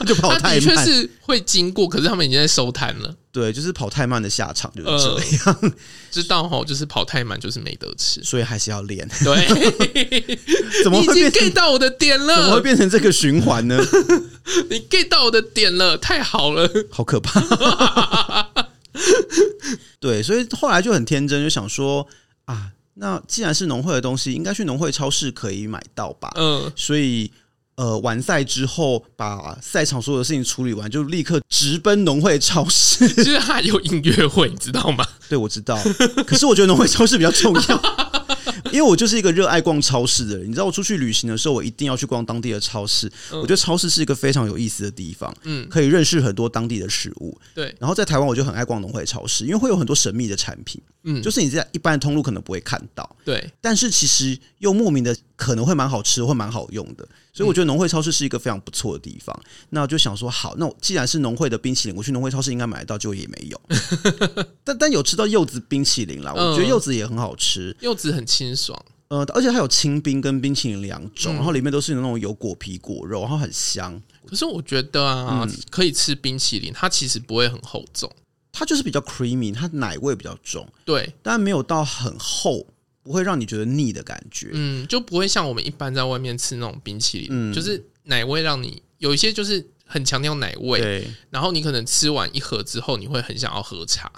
[0.08, 0.60] 就跑太慢。
[0.60, 3.14] 确是会经过，可是他们已经在收摊了。
[3.32, 5.58] 对，就是跑太慢的下场就是这样。
[5.60, 5.72] 呃、
[6.10, 9.06] 知道哈，就是跑太慢就是没得吃，所以还是要练。
[9.22, 9.46] 对，
[10.82, 12.34] 怎么会已经 get 到我的点了？
[12.34, 13.78] 怎么会变成这个循环呢？
[14.68, 18.49] 你 get 到我的点了，太好了，好可怕。
[20.10, 22.06] 对，所以后来就很天真，就想说
[22.44, 26.30] 啊，那既然是农会的东西，应该去农会超市可以买到吧？
[26.36, 27.30] 嗯，所以。
[27.76, 33.08] 呃，完赛之后，把赛场所有的事情处理完，就立刻直奔农会超市。
[33.08, 35.06] 就是还有音乐会，你知道吗？
[35.30, 35.80] 对，我知道。
[36.26, 37.82] 可是我觉得农会超市比较重要。
[38.66, 43.10] 因为我就是一个热爱逛超市的人，你知道，我出去旅行的时候，我一定要去逛当地的超市。
[43.30, 47.36] 我觉得超市是一个非常有意思的地方，嗯，可以认识很多当地的食物。
[47.54, 57.08] 对，然后在台湾，我就很爱逛农会超市，因为会有很多神秘的产品，嗯，就是你在一般的通路可能不会看到，对，但是其实又莫名的可能会蛮好吃，会蛮好用的。
[57.32, 59.34] 所以我觉得农会超市是一个非常不错的地方。
[59.70, 63.60] 那我就想说，好，那我既然是农会的冰淇淋，我去农会超市应该买得到，就也没有。
[64.62, 68.78] 但但有吃到柚子冰淇淋啦，我觉得柚子也很好吃，柚子很清爽。
[69.08, 74.00] 呃，而且它有清冰跟冰淇淋两种，然后里面都是那种有果皮果肉，然后很香。
[74.26, 78.08] 可是我觉得啊，可以吃冰淇淋，它其实不会很厚重。
[78.52, 82.66] 它就是比较 creamy，它奶味比较重，对，但没有到很厚，
[83.02, 84.50] 不会让你觉得腻的感觉。
[84.52, 94.10] 嗯，就不会像我们一般在外面吃那种冰淇淋，嗯，就是奶味让你有一些就是很强调奶味，对，然后你可能吃完一盒之后，你会很想要喝茶。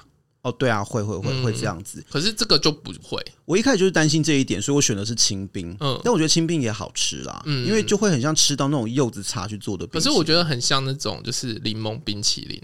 [0.42, 3.24] 哦，对啊，会会会会这样子，可是这个就不会。
[3.44, 5.70] 我一开始就是担心这一点，所以我选的是清冰。
[5.78, 9.92] 嗯，但我觉得清冰也好吃啦，嗯，因为就会很像吃到那种柚子茶去做的冰。
[9.92, 12.60] 可是我觉得很像那种就是柠檬冰淇淋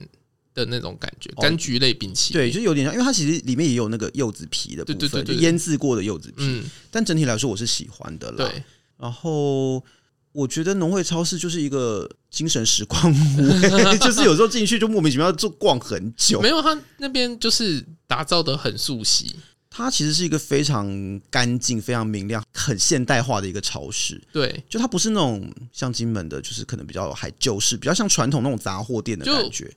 [0.59, 2.43] 的那种感觉，柑橘类冰淇淋。
[2.43, 6.37] 对，就是有点像，因为它其实里面也有那个柚子皮的部分，对对对，腌制过的柚子皮。
[6.39, 8.37] 嗯，但整体来说我是喜欢的啦。
[8.39, 8.63] 对，
[8.99, 9.85] 然后。
[10.33, 16.41] 我觉得农会超市就是一个精神时光屋， 欸，就是有时候进去就莫名其妙就逛很久。
[16.41, 19.35] 没有，它那边就是打造的很素悉。
[19.69, 20.87] 它其实是一个非常
[21.29, 24.21] 干净、非常明亮、很现代化的一个超市。
[24.31, 29.75] 对，就它不是那种像金门的，就是可能比较还旧式，比较像传统那种杂货店的感觉，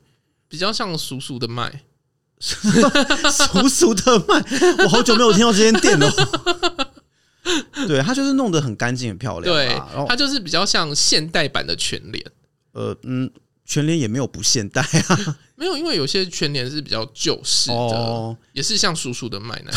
[0.52, 1.84] 比较像叔叔的麦，
[2.38, 4.44] 叔叔的麦。
[4.84, 6.12] 我好久没有听到这间店了。
[7.88, 9.56] 对，它就是弄得很干净、很漂亮。
[9.56, 12.24] 对，它就是比较像现代版的全联。
[12.74, 13.32] 呃，嗯，
[13.66, 19.72] 全联也没有不现代啊， 没有，因为有些全联是比较旧式的，哦、也是像叔叔的麦那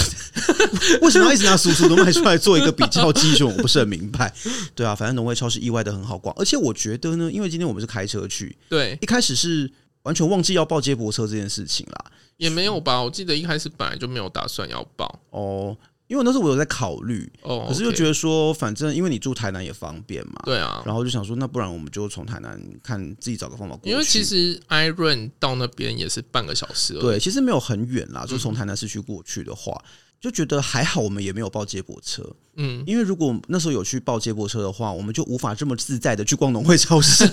[1.02, 3.48] 为什么要一直拿叔叔的麦出来做一个比较基准？
[3.48, 4.34] 我不是很明白。
[4.74, 9.70] 对啊，反正农会超市意外的很好逛，而且我觉得呢，因为今天我们是开车去，对，一开始是
[10.04, 13.02] 完全忘记要报接驳车这件事情啦，也没有吧？
[13.02, 15.76] 我记得一开始本来就没有打算要报哦。
[16.06, 23.90] 因为那时候我有在考虑，哦可是又觉得说，反正因为你住台南也方便嘛，对啊，然后就想说，那不然我们就从台南看自己找个方法过去。
[23.90, 29.82] 因为其实 Iron 到那边也是半个小时，对，其实没有很远啦，就从台南市区过去的话。
[30.24, 32.24] 就觉得还好，我们也没有报接驳车，
[32.56, 37.28] 嗯，因为如果那时候有去报接驳车的话，我们就无法这么自在的去逛农会超市，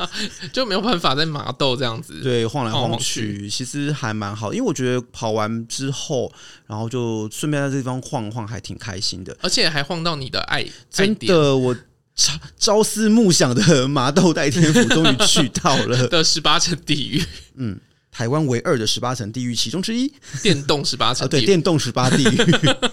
[0.52, 6.30] 就没有办法在麻豆这样子对晃来晃去，其实还蛮好，因为我觉得跑完之后，
[6.66, 11.74] 然后就顺便在这地方晃晃，还挺开心的，而且还晃到你的爱，真的，我
[12.14, 17.80] 朝朝思暮想的麻豆代天府终于去到了的十八层地狱，嗯。
[18.14, 22.38] 台湾唯二的十八层地狱其中之一，电动十八层，对，电动十八地狱，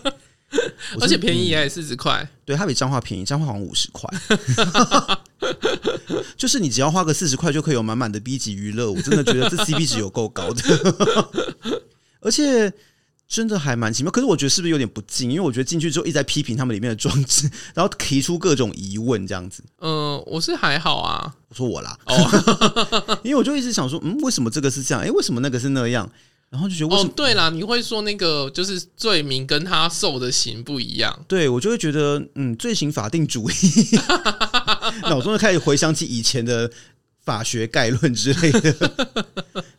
[1.00, 4.10] 而且便宜也四十块，对，它比彰化便宜，彰化好像五十块，
[6.36, 10.62] 就是你只要花个四十块就可以有满满的 B 级娱乐，我真的觉得这 CP 值有够高的，
[12.22, 12.74] 而且。
[13.32, 15.32] 真的还蛮奇妙，可是我觉得是不是有点不敬？
[15.32, 19.64] 因为我觉得进去之后一直在批评他们里面的装置，然后提出各种疑问，这样子。
[19.80, 21.34] 嗯、呃，我是还好啊。
[21.48, 25.02] 我说我啦，哦， 因为我就一直想说，嗯，为什么这个是这样？
[25.02, 26.12] 哎，为什么那个是那样？
[26.50, 31.18] 然后就觉得，哦，对啦，你会说那个就是罪名跟他受的刑不一样。
[31.26, 33.54] 对，我就会觉得，嗯，罪行法定主义，
[35.08, 36.70] 脑中就开始回想起以前的
[37.24, 39.24] 法学概论之类的。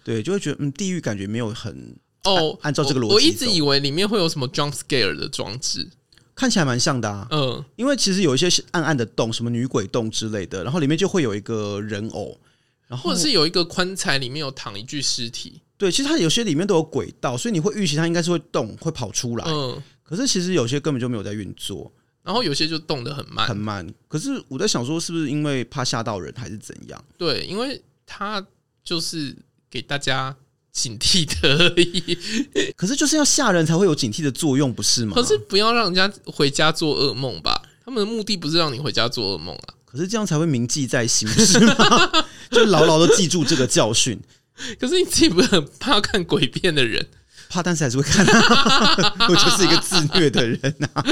[0.03, 1.95] 对，就会觉得，嗯，地狱感觉没有很。
[2.25, 5.91] 哦，按照这个逻辑，我一直以为里面会有什么 jump scare 的装置，
[6.37, 7.27] 看起来蛮像的啊。
[7.31, 12.39] 嗯，因为其实有一些暗暗的洞，什么女鬼洞之类的，然后里面就会有一个人偶，
[12.87, 15.61] 然后或者是有一个棺材里面有躺一具尸体。
[15.77, 19.45] 对，其实它有些里面都有轨道，所以你会预期它应该是会动，会跑出来。
[19.49, 21.91] 嗯，可是其实有些根本就没有在运作，
[22.23, 23.85] 然后有些就动得很慢，很慢。
[24.07, 27.05] 可是我在想说，是不是因为怕吓到人，还是怎样？
[27.19, 28.47] 对，因为它
[28.85, 29.37] 就是
[29.69, 30.37] 给大家。
[30.73, 32.19] 警惕的而已，
[32.75, 35.13] 可是就是要吓人才会有警惕的作用，不是吗？
[35.15, 37.63] 可是不要让人家回家做噩梦吧？
[37.85, 39.75] 他们的目的不是让你回家做噩梦啊。
[39.85, 42.25] 可是这样才会铭记在心，不是吗？
[42.51, 44.19] 就牢牢的记住这个教训。
[44.81, 47.07] 可是你自己不是很怕看鬼片的人？
[47.51, 49.27] 怕，但是还是会看啊。
[49.29, 50.59] 我就是一个自虐的人
[50.95, 51.05] 啊。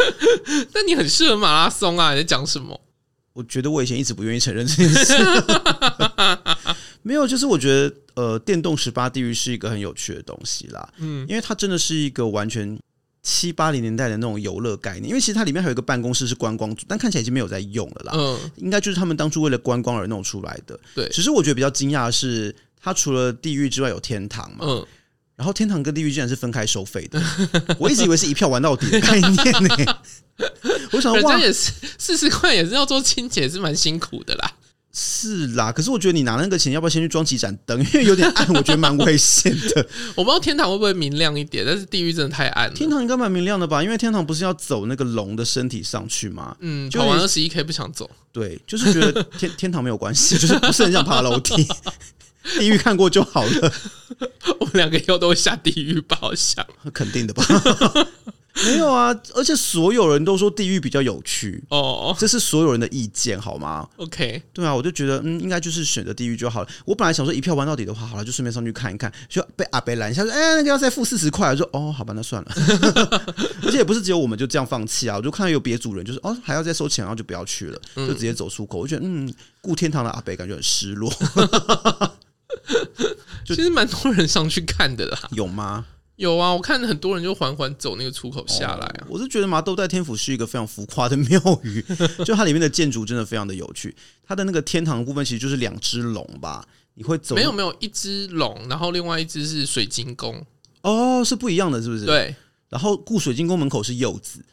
[0.72, 2.12] 但你很适合马拉松啊！
[2.14, 2.80] 你在讲什么？
[3.34, 5.14] 我觉得我以前一直不愿意承认这件事。
[7.02, 10.88] 没有，就是我觉得呃，电动十八地狱是一个很有趣的东西啦。
[10.98, 12.78] 嗯，因为它真的是一个完全
[13.22, 15.08] 七八零年代的那种游乐概念。
[15.08, 18.12] 因为其实它里面还有一个办公室是观光组，但看起来已经没有在用了啦。
[18.14, 20.78] 嗯，应该就是他们当初为了观光而弄出来的。
[20.94, 24.58] 对，只是我觉得比较惊讶的是，它除了地狱之外有天堂嘛。
[24.68, 24.86] 嗯，
[25.36, 27.22] 然后天堂跟地狱竟然是分开收费的。
[27.80, 29.96] 我一直以为是一票玩到底的概念呢、欸。
[30.92, 34.52] 我想，哇，也是四十块，也是要做清洁，是蛮辛苦的啦。
[34.92, 37.78] 是啦，可是我觉得你拿那个钱，要不要先去装几盏灯？
[37.78, 39.86] 因为有点暗，我觉得蛮危险的。
[40.16, 42.74] 我不知道天堂会不会明亮一点，但是地狱真的太暗了。
[42.74, 43.82] 天堂应该蛮明亮的吧？
[43.82, 46.56] 因为天堂不是要走那个龙的身体上去吗？
[46.60, 48.10] 嗯，跑完二十一 K 不想走。
[48.32, 51.66] 对，就是觉得天天堂没有关系， 就是不是很想爬楼梯。
[52.58, 53.72] 地狱看过就好了。
[54.58, 56.16] 我们两个以后都会下地狱吧？
[56.18, 57.44] 好像肯定的吧。
[58.66, 66.68] 没有啊，而且所有人都说地狱比较有趣哦，这是所有人的意见，好吗？OK，对啊，我就觉得嗯，应该就是选择地狱就好了。
[66.84, 72.52] 我本来想说一票玩到底的话，好了，就顺便上去看一看，就被阿北拦下说，哎、欸，那个要再付四十块，我说哦，好吧，那算了。
[73.64, 78.78] 而且也不是只有我们就这样放弃啊，我就看到有别组人就是哦，还要再收钱，然后就不要去了，就直接走出口。
[78.78, 81.10] 我觉得嗯，顾天堂的阿北感觉很失落。
[83.44, 85.86] 就 其实蛮多人上去看的啦，有吗？
[86.20, 89.00] 有啊，我看很多人就缓缓走那个出口下来啊。
[89.04, 91.82] 哦、我是觉得麻豆代天府是一个非常浮夸的庙宇，
[92.26, 93.96] 就它里面的建筑真的非常的有趣。
[94.22, 96.62] 它的那个天堂的部分其实就是两只龙吧？
[96.92, 97.34] 你会走？
[97.34, 100.44] 没有没有，一只龙，然后另外一只是水晶宫。
[100.82, 102.04] 哦，是不一样的，是不是？
[102.04, 102.34] 对。
[102.68, 104.44] 然后故水晶宫门口是柚子，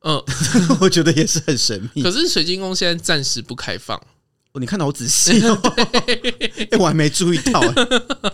[0.00, 0.20] 嗯，
[0.80, 2.02] 我觉得也是很神秘。
[2.02, 4.00] 可是水晶宫现在暂时不开放。
[4.52, 5.56] 哦，你看的好仔细哦！
[5.76, 6.14] 哎、
[6.70, 7.74] 欸，我还没注意到、欸。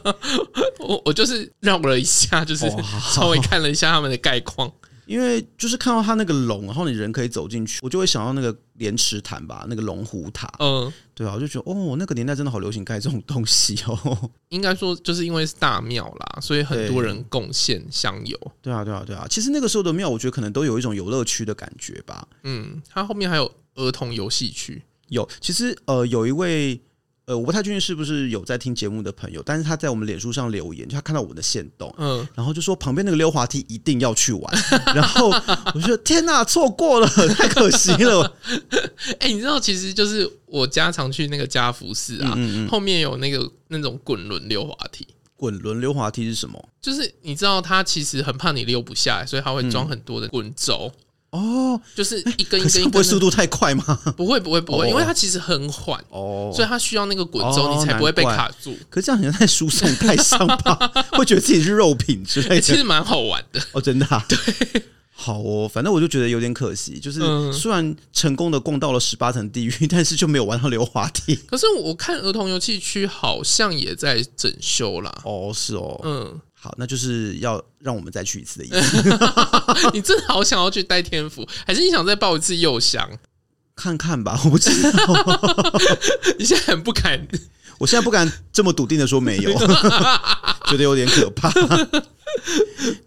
[0.80, 2.66] 我我就是绕了一下，就是
[3.12, 4.72] 稍微看了一下他们的概况。
[5.06, 10.52] 因为就是看到他那个龙，然后你人可以走进去，我就会想到那个莲池潭吧，那个龙虎塔。
[10.58, 14.30] 嗯，对啊，我就觉得哦，那个年代真的好流行盖这种东西哦。
[14.48, 18.36] 应该说，就是因为是大庙啦，所以很多人贡献香油。
[18.60, 19.24] 对啊，对啊，对啊。
[19.30, 22.26] 其实那个时候的庙，我觉得可能都有一种游乐区的感觉吧。
[22.42, 24.82] 嗯，它后面还有儿童游戏区。
[25.08, 26.80] 有，其实呃，有一位
[27.26, 34.58] 呃，我不太确定是不是有在听节目的朋友，但是他在我们脸书上留言，就他看到我的线动，嗯，然后就说旁边那个溜滑梯一定要去玩，
[34.94, 35.28] 然后
[35.74, 38.32] 我就说天哪，错过了，太可惜了。
[39.18, 45.06] 哎、欸，你知道，其实就是我家常去那个家福寺啊，嗯嗯嗯后面有那个那种滚轮溜滑梯。
[45.36, 46.68] 滚轮溜滑梯是什么？
[46.80, 50.90] 就是你知道，他其实很怕你溜不下来，所以他会装很多的滚轴。
[50.94, 51.00] 嗯
[51.36, 53.84] 哦，就是一根一根，一根，不会速度太快吗？
[54.16, 58.74] 不会，不会，不会，因为它其实很缓哦，所以它需要那个滚轴，你才不会被卡住。
[58.88, 62.60] 可是这样好像在输送 太伤吧，会觉得自己是肉品之类的。
[62.60, 64.06] 其实蛮好玩的哦，真的。
[64.28, 64.82] 对，
[65.12, 67.20] 好哦，反正我就觉得有点可惜，就是
[67.52, 71.34] 虽然成功的逛到了十八层地狱，但是就没有玩到溜滑梯。
[71.46, 75.12] 可是我看儿童游戏区好像也在整修啦。
[75.24, 76.40] 哦，是哦，嗯。
[76.58, 78.96] 好，那就是要让我们再去一次的意思。
[79.92, 83.08] 你真的好想要去待天府，还是你想再报一次右翔？
[83.76, 84.98] 看看吧，我不知道。
[86.38, 87.28] 你现在很不敢，
[87.78, 89.50] 我现在不敢这么笃定的说没有，
[90.66, 91.50] 觉得有点可怕。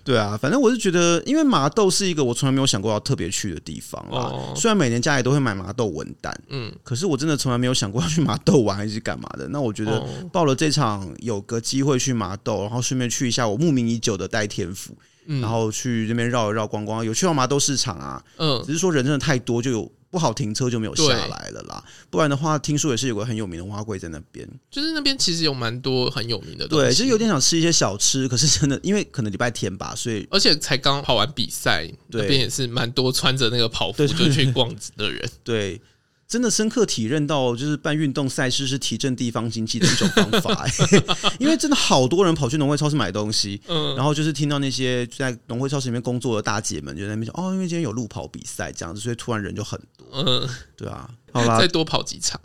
[0.04, 4.54] 对啊，反正我是觉得，因为麻豆是一个我从来没有想过要特别去的地方啊。
[4.56, 9.48] 虽然每年家里都会买麻豆文旦，嗯，可是我真的从来没有想过要去麻豆玩还是干嘛的。
[9.50, 14.98] 那我觉得报了这场，有个机会去麻豆，然后顺便去一下我慕名已久的代天府，
[15.28, 19.92] 然后去那边绕一绕逛逛，有去到麻豆市场啊，嗯，只是说人真的太多，就有。
[20.12, 24.48] 不好停车就没有下来了啦，不然的话，听说也是有个很有名的花柜在那边。
[24.72, 26.86] 就是那边其实有蛮多很有名的东西。
[26.86, 35.30] 对，其实有点想吃一些小吃，可是真的 因为可能礼拜天吧，所以而且才刚跑完比赛，对那边也是蛮多穿着那个跑服就去逛的人。
[35.44, 35.60] 对。
[35.70, 35.82] 对
[36.30, 52.40] 真的深刻体认到，就是办运动赛事是提振地方经济的一种方法， 欸，因为真的好多人跑去农会超市买东西，嗯，然后就是听到那些在农会超市里面工作的大姐们就在那边说，哦，因为今天有路跑比赛这样子，所以突然人就很多，嗯，对啊，好吧，再多跑几场，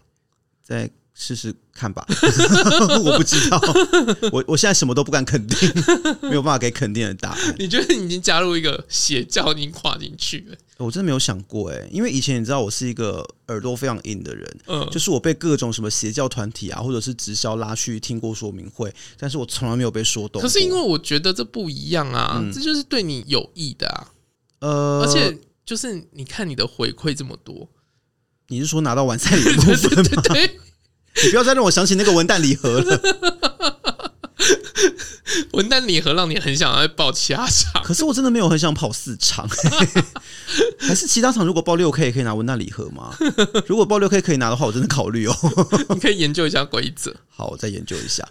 [0.62, 2.04] 再试试看吧，
[3.04, 3.60] 我不知道，
[4.32, 5.72] 我我现在什么都不敢肯定，
[6.28, 7.54] 没有办法给肯定的答案。
[7.58, 10.56] 你觉得你已经加入一个邪教，已经跨进去了？
[10.78, 20.42] 我真的没有想过哎，因为以前你知道我是一个耳朵非常硬的人，嗯，就是我被各种什么邪教团体啊，或者是直销拉去听过说明会，但是我从来没有被说动。
[20.42, 24.08] 可是因为我觉得这不一样啊，嗯、这就是对你有益的啊，
[24.58, 27.68] 呃，而且就是你看你的回馈这么多，
[28.48, 29.64] 你是说拿到完赛礼物吗？
[29.64, 30.60] 对对对对，
[31.22, 33.00] 你不要再让我想起那个文旦礼盒了。
[35.52, 39.48] 文旦礼盒让你很想要报其他场，可是我真的没有很想跑四场，
[40.78, 43.16] 还是其他场如果报六 K 可以拿文旦礼盒吗？
[43.66, 45.36] 如果报六 K 可以拿的话，我真的考虑哦。
[45.94, 47.14] 你可以研究一下规则。
[47.28, 48.26] 好，我再研究一下。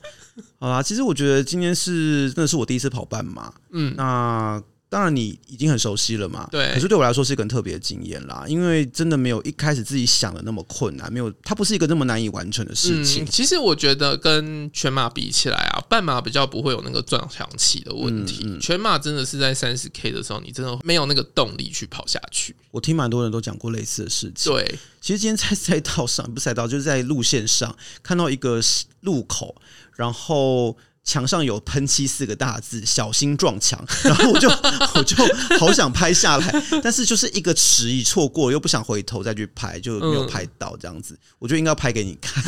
[0.59, 4.61] 好啦，其实我觉得今天是真的是我第一次跑半马，嗯，那。
[4.93, 6.47] 当然，你已经很熟悉了嘛。
[6.51, 6.71] 对。
[6.71, 13.23] 可是对我来说是一个很特别的经验啦，因为真的没有一开始自己想的那么困难，没有，它不是一个那么难以完成的事情。
[13.23, 18.43] 嗯，其实我觉得跟全马比起来啊，半马比较不会有那个撞墙期的问题。
[18.45, 18.59] 嗯嗯。
[18.59, 22.55] 全马真的是在三十 K 的时候，你真的没有那个动力去跑下去。
[22.69, 24.53] 我听蛮多人都讲过类似的事情。
[24.53, 28.61] 对，其实今天在赛道上，不是赛道，就是在路线上看到一个
[29.01, 29.55] 路口，
[29.95, 30.77] 然后。
[31.03, 34.49] 墙上有喷漆四个大字“小心撞墙”， 然后我就
[34.95, 35.15] 我就
[35.59, 41.19] 好想拍下来，但是就是一个迟疑错过，又不想回头再去拍，就没有拍到这样子。
[41.39, 42.43] 我就应该要拍给你看，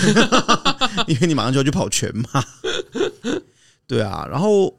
[1.08, 2.44] 因为你马上就要去跑全马。
[3.88, 4.74] 对啊，然后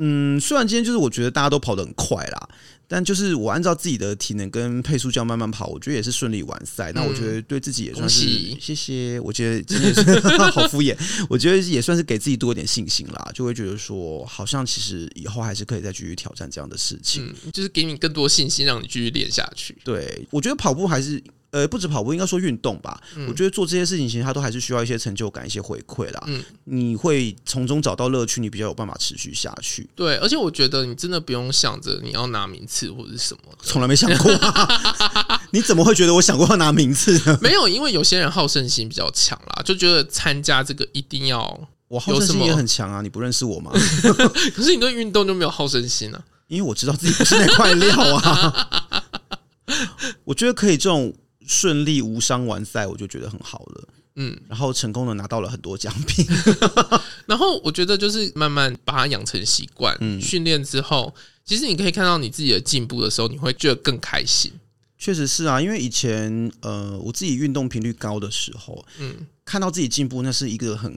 [0.00, 2.48] 嗯，虽然今天就是我觉得大家都跑得很快啦。
[2.92, 6.90] 但就是我按照自己的体能跟配速这样慢慢跑，我觉得也是顺利完赛。
[6.92, 8.26] 那我觉得对自己也算是
[8.60, 9.20] 谢谢。
[9.20, 10.02] 我觉得今天是
[10.50, 10.96] 好敷衍，
[11.28, 19.78] 我觉得也算是给自己多一点信心啦，就会觉得说好像其实以后还是可以再继续挑战这样的事情，嗯，就是给你更多信心，让你继续练下去。
[19.84, 21.22] 对，我觉得跑步还是。
[21.50, 23.00] 呃，不止跑步，应该说运动吧。
[23.16, 26.22] 嗯、我觉得做这些事情，其实它都还是需要一些成就感、一些回馈啦。
[26.26, 29.88] 嗯，你会从中找到乐趣，你比较有办法持续下去。
[29.96, 35.40] 对，而且我觉得你真的不用想着你要拿名次或者是什么，从来没想过、啊。
[35.50, 37.36] 你怎么会觉得我想过要拿名次呢？
[37.42, 41.68] 没有，因为有些人好胜心比较强啦，就觉得参加这个一定要。
[41.88, 43.72] 我好胜心也很强啊，你不认识我吗？
[44.54, 46.22] 可是你对运动就没有好胜心啊？
[46.46, 48.68] 因为我知道自己不是那块料啊。
[50.22, 51.12] 我觉得可以这种。
[51.50, 53.88] 顺利无伤完赛，我就觉得很好了。
[54.14, 56.24] 嗯，然后成功的拿到了很多奖品。
[57.26, 59.96] 然后我觉得就是慢慢把它养成习惯。
[60.00, 61.12] 嗯，训练之后，
[61.44, 64.52] 其实你可以看到你自己的进步的时候，你会觉得更开心。
[64.96, 70.94] 确实是啊，因为以前呃，我自己运动频率高的时候，嗯，看到自己进步，那是一个很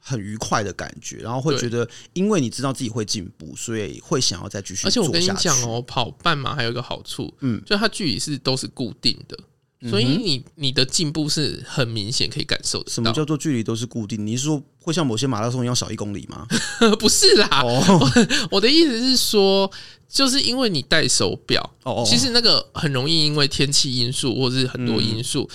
[0.00, 1.18] 很愉快的感觉。
[1.18, 4.84] 然后会觉得，因为你知道自己会进步，所以会想要再继续。
[4.88, 9.38] 而且我跟你讲哦，跑半马还有一个好处，嗯，就它距离是都是固定的。
[9.90, 12.90] 所以你你的进步是很明显可以感受的。
[12.90, 14.26] 什么叫做距离都是固定？
[14.26, 16.46] 你是说会像某些马拉松一样少一公里吗？
[16.98, 18.10] 不是啦，我
[18.52, 19.70] 我的意思是说，
[20.08, 21.74] 就是因为你戴手表，
[22.06, 25.48] 其实那个很容易因为天气因素或者是很多因素，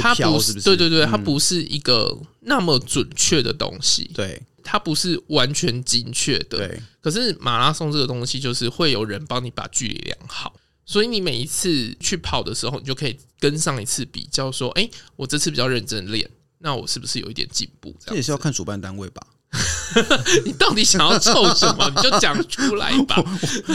[0.00, 6.58] 它不是对对对，它不是一个那么准确的东西，对，它不是完全精确的。
[6.58, 10.52] 对，可是马拉松这个东西，就是会有人帮你把距离量好。
[10.90, 16.26] 所以你每一次去跑的时候，你就可以跟上一次比较，说：“哎，我这次比较认真练，
[16.60, 19.22] 那我是不是有一点进步？”这也是要看主办单位吧？
[20.46, 21.92] 你到底想要凑什么？
[21.94, 23.22] 你就讲出来吧。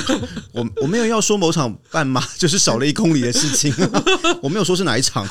[0.54, 3.72] 我我，我没有要说某场半马 就是少了一公里的事情，
[4.42, 5.24] 我没有说是哪一场。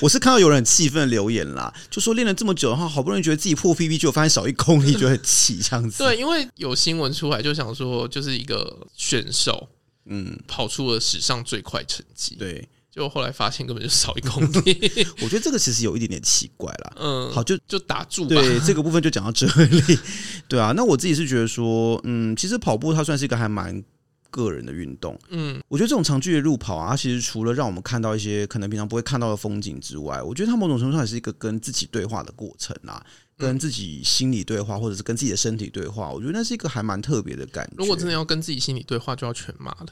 [0.00, 5.98] 我是看到有人很气愤的留言啦，就说练了这么久的话，好不容易觉得自己破 PB，就发现少一公里，觉得很气这样子。
[5.98, 9.68] 对，因为有新闻出来，就想说就是一个选手。
[10.10, 12.36] 嗯，跑出了史上最快成绩。
[12.36, 15.06] 对，就后来发现根本就少一公里。
[15.22, 16.92] 我觉得这个其实有一点点奇怪啦。
[17.00, 18.34] 嗯，好，就就打住吧。
[18.34, 19.98] 对，这个部分就讲到这里。
[20.46, 23.82] 对啊，那我自己是觉得说，嗯，其实跑步它算是一个还蛮
[24.30, 25.18] 个人的运动。
[25.30, 33.04] 嗯，我觉得这种长距离路跑啊，它其实除了让我们看到一些可能平常不会看到的风景之外，我觉得它某种程度上也是一个跟自己对话的过程啊。
[33.40, 37.72] 跟自己心理对话，或者是跟自己的身体对话，我觉得那是一个还蛮特别的感觉。
[37.78, 39.86] 如果真的要跟自己心理对话，就要全麻了。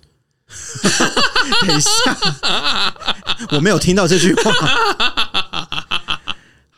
[1.67, 2.95] 等一下，
[3.53, 5.28] 我没有听到这句话。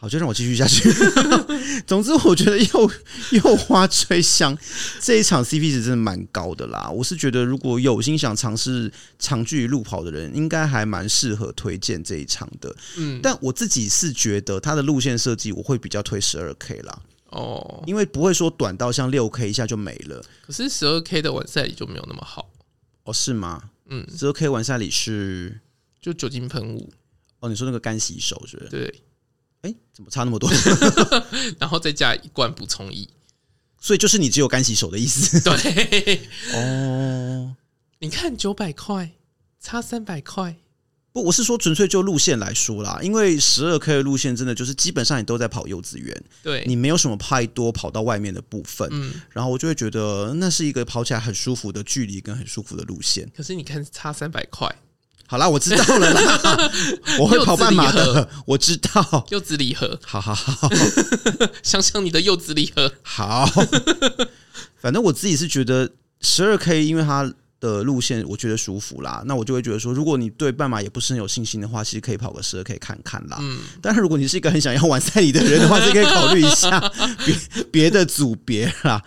[0.00, 0.90] 好，就让我继续下去。
[1.86, 2.90] 总之，我觉得又
[3.32, 4.56] 又花吹香
[4.98, 6.88] 这一场 CP 值真的蛮高的啦。
[6.88, 12.74] 我是觉得，如果有心想尝试长距离路跑的人，应该还蛮适合推荐这一场的。
[12.96, 17.02] 嗯，但我自己是觉得它的路线设计，我会比较推十二 K 啦。
[17.26, 20.24] 哦，因为不会说短到像六 K 一下就没了。
[20.46, 22.50] 可是十二 K 的完赛里就没有那么好
[23.04, 23.12] 哦？
[23.12, 23.64] 是吗？
[23.90, 25.60] 嗯，十二 K 完赛里是
[26.00, 26.90] 就酒精喷雾
[27.40, 27.50] 哦？
[27.50, 28.70] 你说那个干洗手是不是？
[28.70, 29.02] 对。
[29.62, 30.50] 哎、欸，怎么差那么多？
[31.60, 33.08] 然后再加一罐补充液，
[33.78, 35.38] 所以就是你只有干洗手的意思。
[35.44, 36.20] 对，
[36.54, 37.54] 哦，
[37.98, 39.10] 你看九百块
[39.60, 40.56] 差三百块，
[41.12, 53.30] 不，我是说纯粹就路线来说啦，因为十二 K 的路线真的就是基本上你都在跑幼稚园，对，你没有什么太多跑到外面的部分，嗯，然后我就会觉得那是一个跑起来很舒服的距离跟很舒服的路线。
[53.36, 54.74] 可是你看差三百块。
[55.26, 56.70] 好啦，我知道了啦。
[57.20, 59.26] 我会跑半马的，我知道。
[59.30, 60.68] 柚子礼盒，好好好，
[61.62, 62.92] 想想你的柚子礼盒。
[63.02, 63.48] 好，
[64.80, 65.88] 反正我自己是觉得
[66.20, 69.22] 十二 K，因为它的路线我觉得舒服啦。
[69.26, 73.38] 那我就会觉得说，如果你对半马也不是很有信心的话，其实可以跑个十二 K 看看啦。
[73.40, 76.80] 嗯，但是如果你是一个很想要完赛礼的人的话，就可以考虑一下
[77.24, 77.36] 别
[77.70, 79.00] 别的组别啦。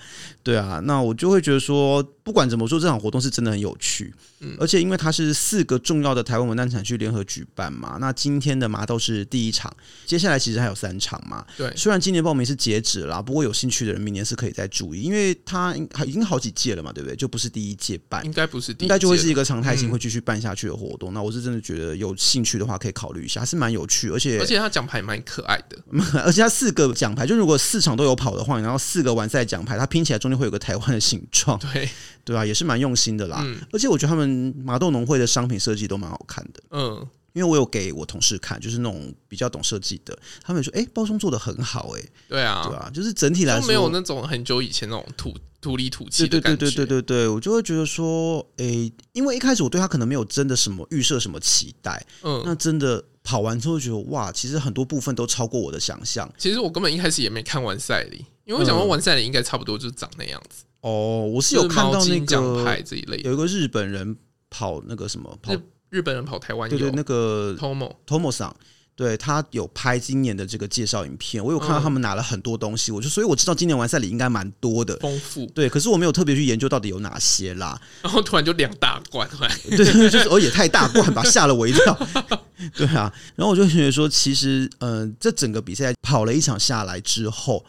[0.43, 4.13] 对啊，那我就会觉得说，不管怎么说，这场活动是真的很有趣。
[4.41, 9.73] 嗯，而且因为它是四个重要的台湾文旦产区联合举办嘛，那今天的麻豆是第一场，
[10.05, 11.45] 接下来其实还有三场嘛。
[11.57, 15.73] 对，虽然今年报名是截止了啦，不过有兴趣的人明年是可以再注意，因为它
[16.05, 17.15] 已经好几届了嘛，对不对？
[17.15, 21.13] 就不是第一届办，应该不是第一届，应该就会是一个常态性会继续办下去的活动。
[21.13, 25.77] 嗯，那我是真的觉得有兴趣的话，可以考虑一下，还是蛮有趣，而且而且它奖牌蛮可爱的，
[26.25, 31.87] 而且它四个奖牌，就如果四场都有跑的话，然后四个完赛奖牌，它拼起来中间会有个台湾的形状，对。
[32.25, 33.41] 对啊，也是蛮用心的啦。
[33.43, 36.63] 嗯，而且我觉得他们麻豆农会的商品设计都蛮好看的。
[36.69, 46.57] 嗯，因为我有给我同事看，就是那种比较懂设计的，他们说，哎，包装做的很好，哎，对啊，对啊，就是整体来说没有那种很久以前那种土土里土气的感觉。
[46.57, 56.31] 对对对对对对，我就会觉得说，诶、欸，因为一开始我对他可能没有真的什么预设什么期待，嗯，那真的跑完之后觉得哇，其实很多部分都超过我的想象。
[56.37, 60.65] 其实我根本一开始也没看完赛里，因为我想说完赛里应该差不多就长那样子。
[60.81, 64.15] 嗯、哦，我是有看到那个奖牌这一类，有一个日本人
[64.49, 65.53] 跑那个什么跑。
[65.89, 68.51] 日本人跑台湾，对对，那个 Tomo Tomo 桑，
[68.95, 75.45] 对他有拍今年的这个介绍影片，我有看到他们拿了很多东西，我就所以我知道今年完赛里应该蛮多的，丰富。
[75.47, 77.79] 对，可是我没有特别去研究到底有哪些啦。
[78.01, 79.27] 然后突然就两大罐，
[79.69, 82.07] 对，就是哦也太大罐吧，吓了我一跳。
[82.75, 87.65] 对啊，然后我就觉得说，其实嗯、呃，这整个比赛跑了一场下来之后。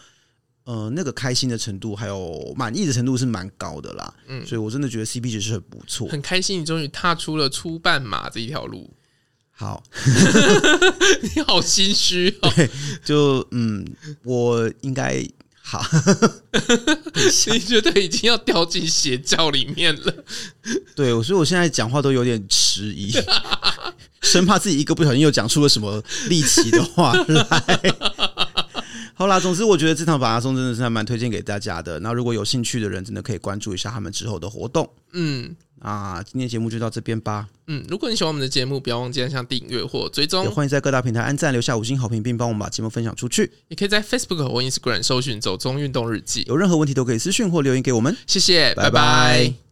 [0.67, 8.91] 呃，那个开心的程度还有满意的程度是蛮高的啦，嗯，所以我真的觉得 CP 值是很不错，很开心你终于踏出了初半马这一条路。
[9.57, 9.83] 好，
[11.23, 12.53] 你好心虚哦，
[13.05, 13.87] 就嗯，
[14.25, 15.25] 我应该
[15.63, 15.81] 好，
[17.47, 20.13] 你觉得已经要掉进邪教里面了？
[20.97, 23.13] 对，所以我现在讲话都有点迟疑，
[24.23, 27.95] 生怕自己一个不小心又讲出了什么离奇的话来。
[29.15, 32.01] 好啦，总之我觉得这场马拉松真的是还蛮推荐给大家的。
[32.01, 34.93] 那如果有兴趣的人，真的可以关注一下他们之后的活动。
[35.13, 35.55] 嗯，
[35.85, 37.47] 啊，今天节目就到这边吧。
[37.67, 40.43] 嗯，如果你喜欢我们的节目，不要忘记按下订阅或追踪。
[40.43, 43.53] 也欢迎在各大平台按赞、留下五星好评，并帮我们把节目分享出去。
[43.69, 46.43] 也可以在 Facebook 或 Instagram 搜寻“走中运动日记”。
[46.49, 48.17] 有任何问题都可以私讯或留言给我们。
[48.27, 48.91] 谢谢，拜拜。
[48.91, 49.64] 拜拜。